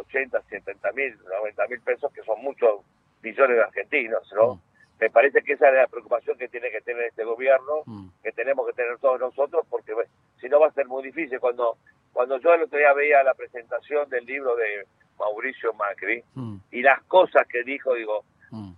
80, 0.00 0.42
70 0.42 0.92
mil, 0.92 1.16
90 1.24 1.66
mil 1.68 1.80
pesos, 1.80 2.12
que 2.12 2.22
son 2.22 2.42
muchos 2.42 2.80
millones 3.22 3.56
de 3.56 3.62
argentinos, 3.62 4.32
¿no? 4.34 4.54
Mm. 4.54 4.60
Me 4.98 5.10
parece 5.10 5.42
que 5.42 5.52
esa 5.52 5.68
es 5.68 5.74
la 5.74 5.86
preocupación 5.88 6.38
que 6.38 6.48
tiene 6.48 6.70
que 6.70 6.80
tener 6.80 7.04
este 7.04 7.24
gobierno, 7.24 7.82
mm. 7.84 8.08
que 8.22 8.32
tenemos 8.32 8.66
que 8.66 8.72
tener 8.72 8.98
todos 8.98 9.20
nosotros, 9.20 9.66
porque 9.68 9.92
si 10.40 10.48
no 10.48 10.58
va 10.58 10.68
a 10.68 10.72
ser 10.72 10.86
muy 10.86 11.02
difícil. 11.02 11.38
Cuando 11.38 11.76
cuando 12.16 12.38
yo 12.38 12.54
el 12.54 12.62
otro 12.62 12.78
día 12.78 12.94
veía 12.94 13.22
la 13.22 13.34
presentación 13.34 14.08
del 14.08 14.24
libro 14.24 14.56
de 14.56 14.86
Mauricio 15.18 15.74
Macri 15.74 16.24
mm. 16.32 16.56
y 16.70 16.80
las 16.80 17.02
cosas 17.02 17.46
que 17.46 17.62
dijo, 17.62 17.92
digo, 17.92 18.24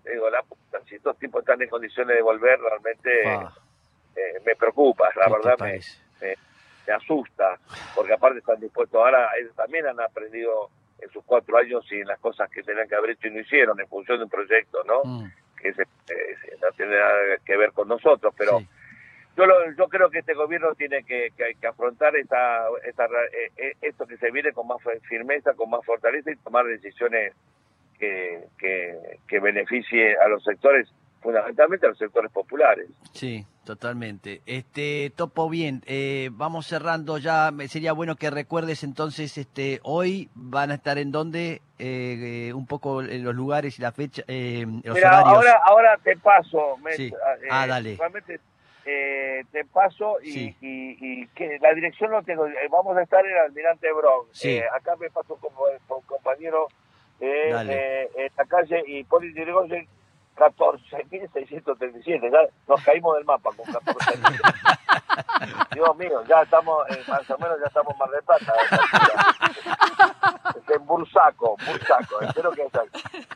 digo, 0.04 0.28
la 0.28 0.42
puta, 0.42 0.80
si 0.88 0.96
estos 0.96 1.16
tipos 1.20 1.42
están 1.42 1.62
en 1.62 1.68
condiciones 1.68 2.16
de 2.16 2.22
volver, 2.22 2.58
realmente... 2.58 3.10
Ah. 3.28 3.52
Eh, 4.16 4.40
me 4.44 4.54
preocupa, 4.56 5.08
la 5.16 5.28
verdad 5.28 5.56
me, 5.60 5.80
me, 6.86 6.92
asusta, 6.94 7.58
porque 7.94 8.14
aparte 8.14 8.38
están 8.38 8.58
dispuestos, 8.60 8.98
ahora 8.98 9.28
ellos 9.40 9.54
también 9.54 9.86
han 9.86 10.00
aprendido 10.00 10.70
en 11.00 11.08
sus 11.10 11.22
cuatro 11.24 11.56
años 11.58 11.84
y 11.92 12.00
en 12.00 12.06
las 12.08 12.18
cosas 12.18 12.50
que 12.50 12.62
tenían 12.62 12.88
que 12.88 12.94
haber 12.96 13.10
hecho 13.10 13.28
y 13.28 13.30
no 13.32 13.40
hicieron 13.40 13.78
en 13.78 13.86
función 13.88 14.18
de 14.18 14.24
un 14.24 14.30
proyecto, 14.30 14.82
¿no? 14.84 15.02
Mm. 15.04 15.30
Que 15.60 15.72
se, 15.74 15.82
no 15.82 16.68
tiene 16.76 16.96
nada 16.98 17.14
que 17.44 17.56
ver 17.56 17.72
con 17.72 17.88
nosotros, 17.88 18.34
pero 18.38 18.60
yo, 19.36 19.46
lo- 19.46 19.70
yo 19.76 19.86
creo 19.88 20.08
que 20.10 20.20
este 20.20 20.34
gobierno 20.34 20.74
tiene 20.74 21.04
que, 21.04 21.28
que- 21.36 21.54
que 21.60 21.66
afrontar 21.66 22.16
esta, 22.16 22.66
esta, 22.84 23.04
eh, 23.04 23.50
eh, 23.56 23.72
esto 23.82 24.06
que 24.06 24.16
se 24.16 24.30
viene 24.32 24.52
con 24.52 24.66
más 24.66 24.78
firmeza, 25.08 25.52
con 25.54 25.68
más 25.70 25.84
fortaleza 25.84 26.30
y 26.32 26.36
tomar 26.36 26.64
decisiones 26.66 27.34
que, 27.98 28.44
que, 28.58 28.96
que 29.28 29.40
beneficie 29.40 30.16
a 30.18 30.26
los 30.28 30.42
sectores, 30.42 30.88
fundamentalmente 31.20 31.86
a 31.86 31.90
los 31.90 31.98
sectores 31.98 32.30
populares. 32.32 32.88
Sí, 33.12 33.44
totalmente. 33.64 34.40
Este, 34.46 35.12
Topo, 35.16 35.48
bien, 35.50 35.82
eh, 35.86 36.30
vamos 36.32 36.66
cerrando 36.66 37.18
ya. 37.18 37.50
Me- 37.50 37.68
Sería 37.68 37.92
bueno 37.92 38.16
que 38.16 38.30
recuerdes 38.30 38.82
entonces, 38.84 39.36
este, 39.38 39.80
hoy 39.82 40.28
van 40.34 40.70
a 40.70 40.74
estar 40.74 40.98
en 40.98 41.10
dónde, 41.12 41.60
eh, 41.78 42.48
eh, 42.48 42.52
un 42.54 42.66
poco 42.66 43.02
en 43.02 43.24
los 43.24 43.34
lugares 43.34 43.78
y 43.78 43.82
la 43.82 43.92
fecha, 43.92 44.22
eh, 44.28 44.64
los 44.84 44.94
Mira, 44.94 45.08
horarios. 45.22 45.34
ahora, 45.34 45.60
ahora 45.64 45.98
te 46.02 46.16
paso. 46.16 46.76
me- 46.78 46.92
Sí. 46.92 47.06
eh, 47.08 47.48
Ah, 47.50 47.66
dale. 47.66 47.96
realmente, 47.96 48.40
te 49.52 49.64
paso 49.66 50.16
y, 50.22 50.30
Sí. 50.32 50.56
y, 50.62 50.96
y 51.22 51.26
que 51.28 51.58
la 51.60 51.74
dirección 51.74 52.10
no 52.10 52.22
tengo. 52.22 52.46
Vamos 52.70 52.96
a 52.96 53.02
estar 53.02 53.24
en 53.26 53.36
Almirante 53.36 53.86
Brown. 53.92 54.26
Sí. 54.32 54.52
Eh, 54.56 54.64
acá 54.74 54.96
me 54.96 55.10
paso 55.10 55.36
como 55.36 55.58
compañero 56.06 56.68
en 57.20 57.66
la 58.36 58.44
calle 58.46 58.82
Hipólito 58.86 59.40
Yrigoyen 59.42 59.86
14.637. 60.38 62.30
Ya 62.32 62.38
nos 62.66 62.82
caímos 62.84 63.16
del 63.16 63.24
mapa 63.24 63.50
con 63.56 63.66
14.000. 63.66 64.74
Dios 65.74 65.96
mío, 65.96 66.22
ya 66.28 66.42
estamos, 66.42 66.78
eh, 66.90 67.02
más 67.08 67.28
o 67.30 67.38
menos 67.38 67.58
ya 67.60 67.66
estamos 67.66 67.96
Mar 67.98 68.08
del 68.10 68.22
Plata. 68.22 68.52
Es 70.56 70.70
en 70.76 70.86
Bursaco, 70.86 71.56
Bursaco, 71.66 72.20
espero 72.22 72.50
que 72.52 72.68
sea. 72.70 72.82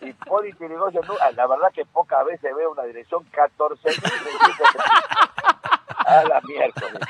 Hipólito 0.00 0.64
Yrigoyen, 0.64 1.02
no, 1.06 1.14
ah, 1.20 1.30
la 1.32 1.46
verdad 1.46 1.72
que 1.72 1.84
pocas 1.86 2.24
veces 2.26 2.54
veo 2.54 2.72
una 2.72 2.82
dirección 2.84 3.24
14.637. 3.32 4.84
A 6.04 6.24
la 6.24 6.40
miércoles. 6.42 7.00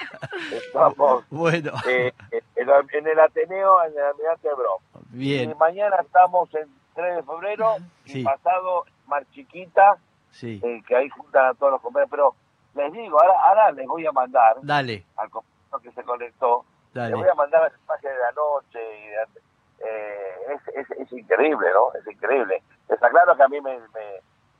Estamos 0.52 1.24
Bueno, 1.31 1.72
eh, 1.88 2.12
en, 2.31 2.68
en 2.92 3.07
el 3.07 3.20
Ateneo, 3.20 3.83
en 3.85 3.92
el 3.92 4.05
Almirante 4.05 4.48
Brown. 4.55 4.83
Y 5.14 5.16
bien, 5.16 5.55
mañana 5.59 5.96
estamos 6.02 6.55
en 6.55 6.68
3 6.94 7.16
de 7.16 7.22
febrero 7.22 7.76
y 8.05 8.11
Sí. 8.12 8.22
pasado 8.22 8.85
Mar 9.12 9.27
Chiquita, 9.31 9.96
sí, 10.31 10.59
eh, 10.64 10.83
que 10.87 10.96
ahí 10.96 11.09
juntan 11.11 11.44
a 11.51 11.55
todos 11.55 11.72
los 11.72 11.83
compañeros. 11.83 12.11
Pero 12.11 12.35
les 12.75 12.92
digo, 12.92 13.20
ahora, 13.20 13.35
ahora 13.46 13.72
les 13.72 13.87
voy 13.87 14.07
a 14.07 14.12
mandar 14.12 14.57
dale, 14.62 15.05
al 15.16 15.29
compañero 15.29 15.79
que 15.83 15.92
se 15.92 16.03
conectó, 16.03 16.64
les 16.94 16.94
dale. 16.94 17.14
voy 17.14 17.29
a 17.29 17.35
mandar 17.35 17.70
el 17.70 17.79
mensaje 17.79 18.09
de 18.09 18.18
la 18.18 18.33
noche. 18.33 18.81
Y 19.01 19.07
de- 19.09 19.42
eh, 19.85 20.55
es, 20.55 20.68
es, 20.77 20.90
es 20.98 21.12
increíble, 21.12 21.66
¿no? 21.75 21.92
Es 21.98 22.07
increíble. 22.07 22.62
Está 22.88 23.11
claro 23.11 23.37
que 23.37 23.42
a 23.42 23.48
mí 23.48 23.61
me, 23.61 23.79
me, 23.79 23.87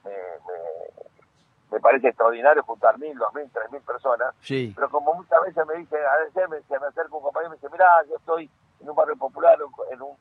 me, 0.05 0.11
me- 0.11 1.13
me 1.71 1.81
parece 1.81 2.09
extraordinario 2.09 2.63
juntar 2.65 2.99
mil, 2.99 3.17
dos 3.17 3.33
mil, 3.35 3.49
tres 3.51 3.71
mil 3.71 3.81
personas. 3.83 4.35
Sí, 4.41 4.73
Pero 4.75 4.91
como 4.91 5.15
muchas 5.15 5.41
veces 5.43 5.65
me 5.67 5.75
dice, 5.77 5.97
a 5.97 6.17
veces 6.25 6.49
me, 6.51 6.61
se 6.63 6.79
me 6.79 6.87
acerca 6.87 7.17
un 7.17 7.23
compañero 7.23 7.49
y 7.49 7.51
me 7.51 7.57
dice, 7.57 7.69
mira, 7.73 7.87
yo 8.11 8.17
estoy 8.17 8.51
en 8.81 8.91
un 8.91 8.97
barrio 8.97 9.17
popular, 9.17 9.57
en 9.91 10.03
un, 10.03 10.17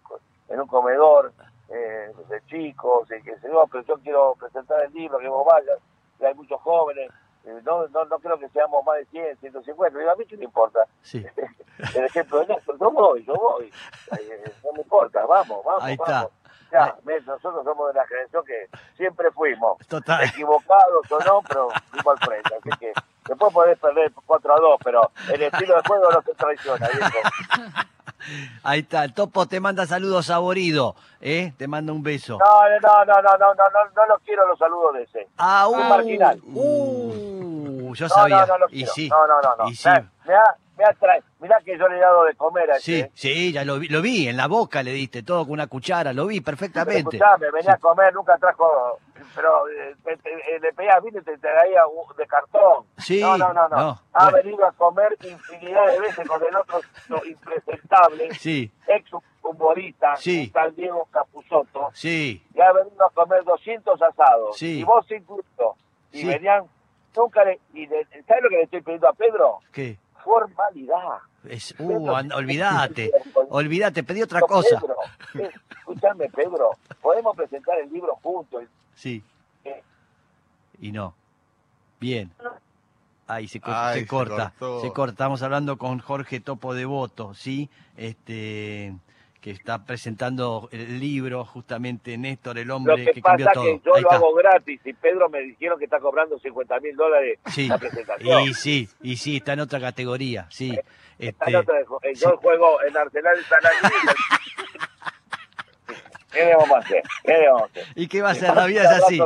en 0.49 0.61
un 0.61 0.67
comedor 0.67 1.33
eh, 1.73 2.11
de 2.29 2.45
chicos, 2.47 3.07
y 3.11 3.21
que 3.23 3.37
se 3.39 3.47
yo, 3.47 3.63
pero 3.71 3.83
yo 3.85 3.95
quiero 4.03 4.35
presentar 4.39 4.81
el 4.83 4.93
libro, 4.93 5.17
que 5.19 5.27
vos 5.27 5.45
vayas, 5.45 5.79
y 6.19 6.25
hay 6.25 6.33
muchos 6.35 6.59
jóvenes, 6.61 7.09
eh, 7.45 7.59
no, 7.63 7.87
no, 7.87 8.05
no 8.05 8.19
creo 8.19 8.37
que 8.37 8.49
seamos 8.49 8.85
más 8.85 8.97
de 8.97 9.05
100, 9.05 9.37
150, 9.39 9.97
digo, 9.97 10.11
a 10.11 10.15
mí 10.15 10.25
qué 10.25 10.37
me 10.37 10.45
importa, 10.45 10.79
sí. 11.01 11.25
el 11.95 12.03
ejemplo 12.05 12.39
de 12.41 12.47
Néstor, 12.47 12.77
yo 12.79 12.91
voy, 12.91 13.23
yo 13.25 13.33
voy, 13.33 13.71
Eh, 14.19 14.53
no 14.63 14.73
me 14.73 14.81
importa, 14.81 15.25
vamos, 15.25 15.63
vamos, 15.63 15.83
Ahí 15.83 15.97
vamos. 15.97 16.23
está. 16.23 16.29
Ya, 16.71 16.95
ves, 17.03 17.25
nosotros 17.25 17.65
somos 17.65 17.87
de 17.89 17.99
la 17.99 18.07
generación 18.07 18.45
que 18.45 18.69
siempre 18.95 19.29
fuimos, 19.31 19.77
Total. 19.89 20.23
equivocados 20.23 21.11
o 21.11 21.19
no, 21.19 21.41
pero 21.45 21.67
fuimos 21.89 22.07
al 22.07 22.17
frente. 22.25 22.55
Así 22.55 22.69
que 22.79 22.93
después 23.27 23.53
podés 23.53 23.77
perder 23.77 24.09
4 24.25 24.53
a 24.55 24.57
2, 24.57 24.79
pero 24.81 25.11
el 25.33 25.41
estilo 25.43 25.75
de 25.75 25.81
juego 25.85 26.09
no 26.09 26.21
te 26.21 26.33
traiciona, 26.33 26.87
viejo. 26.87 27.11
Ahí 28.63 28.81
está, 28.81 29.03
el 29.03 29.13
Topo 29.13 29.45
te 29.47 29.59
manda 29.59 29.85
saludos 29.85 30.27
saborido, 30.27 30.95
¿eh? 31.21 31.53
Te 31.57 31.67
manda 31.67 31.91
un 31.93 32.03
beso. 32.03 32.37
No, 32.37 32.45
no, 32.81 33.05
no, 33.05 33.21
no, 33.21 33.21
no, 33.21 33.37
no, 33.37 33.53
no, 33.53 33.89
no 33.95 34.05
los 34.07 34.19
quiero 34.23 34.47
los 34.47 34.57
saludos 34.59 34.93
de 34.95 35.03
ese. 35.03 35.27
Ah, 35.37 35.67
Un 35.67 35.79
uh, 35.79 35.83
marginal. 35.89 36.39
uh, 36.43 37.93
yo 37.93 38.05
No, 38.05 38.09
sabía. 38.09 38.41
no, 38.41 38.47
no 38.47 38.57
los 38.59 38.71
y 38.71 38.75
quiero. 38.77 38.93
sí, 38.93 39.09
No, 39.09 39.27
no, 39.27 39.41
no, 39.41 39.55
no. 39.63 39.69
y 39.69 39.75
sí. 39.75 39.89
Me, 39.89 40.01
me 40.25 40.33
ha, 40.35 40.55
me 40.81 40.87
ha 40.87 40.93
tra- 40.95 41.23
Mirá 41.39 41.59
que 41.63 41.77
yo 41.77 41.87
le 41.87 41.97
he 41.97 41.99
dado 41.99 42.23
de 42.25 42.35
comer 42.35 42.71
a 42.71 42.79
Sí, 42.79 42.99
ese. 42.99 43.11
sí, 43.15 43.51
ya 43.51 43.63
lo 43.65 43.79
vi, 43.79 43.87
lo 43.87 44.01
vi, 44.01 44.27
en 44.27 44.37
la 44.37 44.47
boca 44.47 44.83
le 44.83 44.91
diste 44.93 45.23
todo 45.23 45.43
con 45.43 45.53
una 45.53 45.67
cuchara, 45.67 46.13
lo 46.13 46.27
vi 46.27 46.39
perfectamente. 46.41 47.17
Escuchame, 47.17 47.49
venía 47.51 47.73
a 47.73 47.77
comer, 47.77 48.13
nunca 48.13 48.37
trajo, 48.37 48.99
pero 49.35 49.67
eh, 49.69 49.95
te- 50.03 50.17
te- 50.17 50.29
eh, 50.33 50.59
le 50.61 50.71
pedías 50.73 51.01
vino 51.03 51.19
y 51.19 51.23
te 51.23 51.37
traía 51.39 51.81
de 52.17 52.27
cartón. 52.27 52.85
Sí, 52.97 53.21
no, 53.21 53.37
no, 53.37 53.53
no, 53.53 53.67
no. 53.69 53.77
no, 53.77 54.01
Ha 54.13 54.29
bueno. 54.29 54.37
venido 54.43 54.65
a 54.67 54.71
comer 54.73 55.17
infinidad 55.23 55.87
de 55.91 55.99
veces 55.99 56.27
con 56.27 56.41
el 56.43 56.55
otro 56.55 56.79
no, 57.09 57.17
impresentable, 57.25 58.33
Sí, 58.35 58.71
ex 58.87 59.09
humorista, 59.43 60.15
Sí. 60.17 60.43
un 60.45 60.51
tal 60.51 60.75
Diego 60.75 61.07
Capuzotto, 61.11 61.89
sí, 61.93 62.43
y 62.53 62.61
ha 62.61 62.71
venido 62.71 63.05
a 63.05 63.09
comer 63.09 63.43
200 63.43 63.99
asados. 64.01 64.57
Sí. 64.57 64.79
Y 64.79 64.83
vos 64.83 65.05
incluso. 65.09 65.75
Y 66.11 66.19
Sí. 66.21 66.27
venían, 66.27 66.65
nunca 67.15 67.43
le, 67.45 67.59
y 67.73 67.87
le- 67.87 68.05
¿sabes 68.27 68.43
lo 68.43 68.49
que 68.49 68.55
le 68.57 68.63
estoy 68.63 68.81
pidiendo 68.81 69.09
a 69.09 69.13
Pedro? 69.13 69.59
¿qué? 69.71 69.97
Formalidad. 70.23 71.19
Es, 71.47 71.73
uh, 71.79 72.07
olvídate, 72.35 73.11
olvídate, 73.49 74.03
pedí 74.03 74.21
otra 74.21 74.39
No, 74.41 74.47
cosa. 74.47 74.79
Pedro, 74.79 74.95
eh, 75.45 75.51
escúchame, 75.71 76.29
Pedro, 76.29 76.71
podemos 77.01 77.35
presentar 77.35 77.79
el 77.79 77.91
libro 77.91 78.15
juntos. 78.21 78.63
Sí, 78.95 79.23
Eh, 79.63 79.81
y 80.79 80.91
no. 80.91 81.13
Bien. 81.99 82.31
Ahí 83.27 83.47
se, 83.47 83.61
Ay, 83.63 83.93
se 83.93 83.99
se 84.01 84.07
corta, 84.07 84.53
cortó. 84.59 84.81
se 84.81 84.91
corta. 84.91 85.11
Estamos 85.13 85.41
hablando 85.41 85.77
con 85.77 85.99
Jorge 85.99 86.39
Topo 86.39 86.73
Devoto, 86.73 87.33
¿sí? 87.33 87.69
Este, 87.95 88.93
que 89.41 89.49
está 89.51 89.83
presentando 89.85 90.69
el 90.71 90.99
libro, 90.99 91.43
justamente 91.43 92.15
Néstor, 92.17 92.59
el 92.59 92.67
Lo 92.67 92.75
hombre 92.77 93.05
que, 93.05 93.11
que, 93.13 93.21
pasa 93.21 93.37
cambió 93.37 93.47
todo. 93.53 93.63
que 93.63 93.81
yo 93.83 93.95
Ahí 93.95 94.01
lo 94.03 94.07
está. 94.09 94.15
hago 94.17 94.33
gratis 94.35 94.79
y 94.85 94.93
Pedro 94.93 95.29
me 95.29 95.39
dijeron 95.41 95.79
que 95.79 95.85
está 95.85 95.99
cobrando 95.99 96.37
50 96.37 96.79
mil 96.79 96.95
dólares 96.95 97.39
Sí, 97.47 97.67
la 97.67 97.79
presentación. 97.79 98.43
y 98.43 98.53
sí, 98.53 98.87
y 99.01 99.17
sí, 99.17 99.37
está 99.37 99.53
en 99.53 99.61
otra 99.61 99.79
categoría, 99.79 100.45
sí. 100.51 100.77
Está 101.17 101.45
Este, 101.45 101.49
en 101.51 101.55
otra- 101.57 101.79
eh, 101.79 102.13
yo 102.15 102.37
juego 102.37 102.81
en 102.83 102.95
Arsenal 102.95 103.33
y 103.39 103.43
San. 103.43 103.59
¿Qué 106.31 106.39
debemos 106.45 106.71
hacer? 106.71 107.03
¿Qué 107.23 107.31
debemos 107.33 107.63
hacer? 107.63 107.83
¿Y 107.95 108.07
qué 108.07 108.21
va 108.21 108.29
a 108.29 108.35
ser? 108.35 108.55
La 108.55 108.65
vida 108.65 108.83
es 108.83 108.97
Un 108.99 109.03
así. 109.03 109.19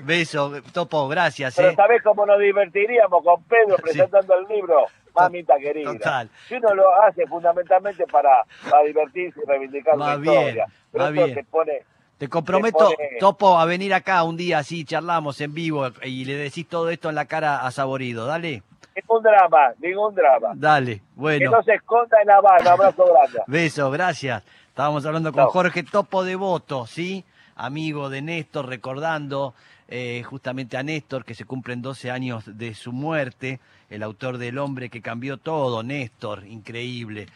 Beso, 0.00 0.52
Topo, 0.72 1.06
gracias, 1.08 1.54
Pero 1.56 1.70
¿eh? 1.70 1.74
¿sabés 1.76 2.02
cómo 2.02 2.26
nos 2.26 2.40
divertiríamos 2.40 3.22
con 3.22 3.44
Pedro 3.44 3.76
Sí. 3.76 3.82
presentando 3.82 4.34
el 4.38 4.46
libro? 4.56 4.86
Mamita 5.22 5.54
querida. 5.58 5.92
Total. 5.92 6.30
Si 6.48 6.54
uno 6.54 6.74
lo 6.74 7.02
hace 7.02 7.26
fundamentalmente 7.26 8.04
para, 8.06 8.42
para 8.70 8.82
divertirse 8.84 9.40
y 9.44 9.48
reivindicar 9.48 9.96
Más 9.96 10.08
la 10.08 10.16
bien, 10.16 10.34
historia. 10.34 10.66
Pero 10.92 11.12
bien. 11.12 11.34
se 11.34 11.44
pone... 11.44 11.72
Te 12.18 12.28
comprometo, 12.28 12.78
pone- 12.78 12.96
Topo, 13.20 13.58
a 13.58 13.66
venir 13.66 13.92
acá 13.92 14.22
un 14.22 14.36
día 14.38 14.58
así, 14.58 14.84
charlamos 14.86 15.38
en 15.42 15.52
vivo 15.52 15.88
y 16.02 16.24
le 16.24 16.34
decís 16.36 16.66
todo 16.66 16.88
esto 16.88 17.10
en 17.10 17.14
la 17.14 17.26
cara 17.26 17.66
a 17.66 17.70
Saborido. 17.70 18.24
Dale, 18.26 18.62
Ningún 18.94 19.22
drama, 19.22 19.72
ningún 19.82 20.14
drama. 20.14 20.52
dale. 20.54 20.96
Que 21.00 21.02
Bueno, 21.16 21.50
no 21.50 21.62
se 21.62 21.74
esconda 21.74 22.16
en 22.22 22.28
la 22.28 22.40
mano. 22.40 22.70
Abrazo 22.70 23.04
grande. 23.04 23.40
beso, 23.46 23.90
gracias. 23.90 24.42
Estábamos 24.68 25.04
hablando 25.04 25.30
con. 25.32 25.44
Jorge 25.48 25.82
Topo 25.82 26.24
Devoto, 26.24 26.86
¿sí? 26.86 27.22
Amigo 27.56 28.08
de 28.08 28.22
Néstor, 28.22 28.66
recordando 28.66 29.52
eh, 29.88 30.22
justamente 30.22 30.78
a 30.78 30.82
Néstor, 30.82 31.24
que 31.26 31.34
se 31.34 31.44
cumplen 31.44 31.82
12 31.82 32.10
años 32.10 32.44
de 32.56 32.72
su 32.72 32.92
muerte, 32.92 33.60
el 33.90 34.02
autor 34.02 34.38
del 34.38 34.58
hombre 34.58 34.88
que 34.88 35.02
cambió 35.02 35.36
todo, 35.36 35.82
Néstor, 35.82 36.46
increíble. 36.46 37.26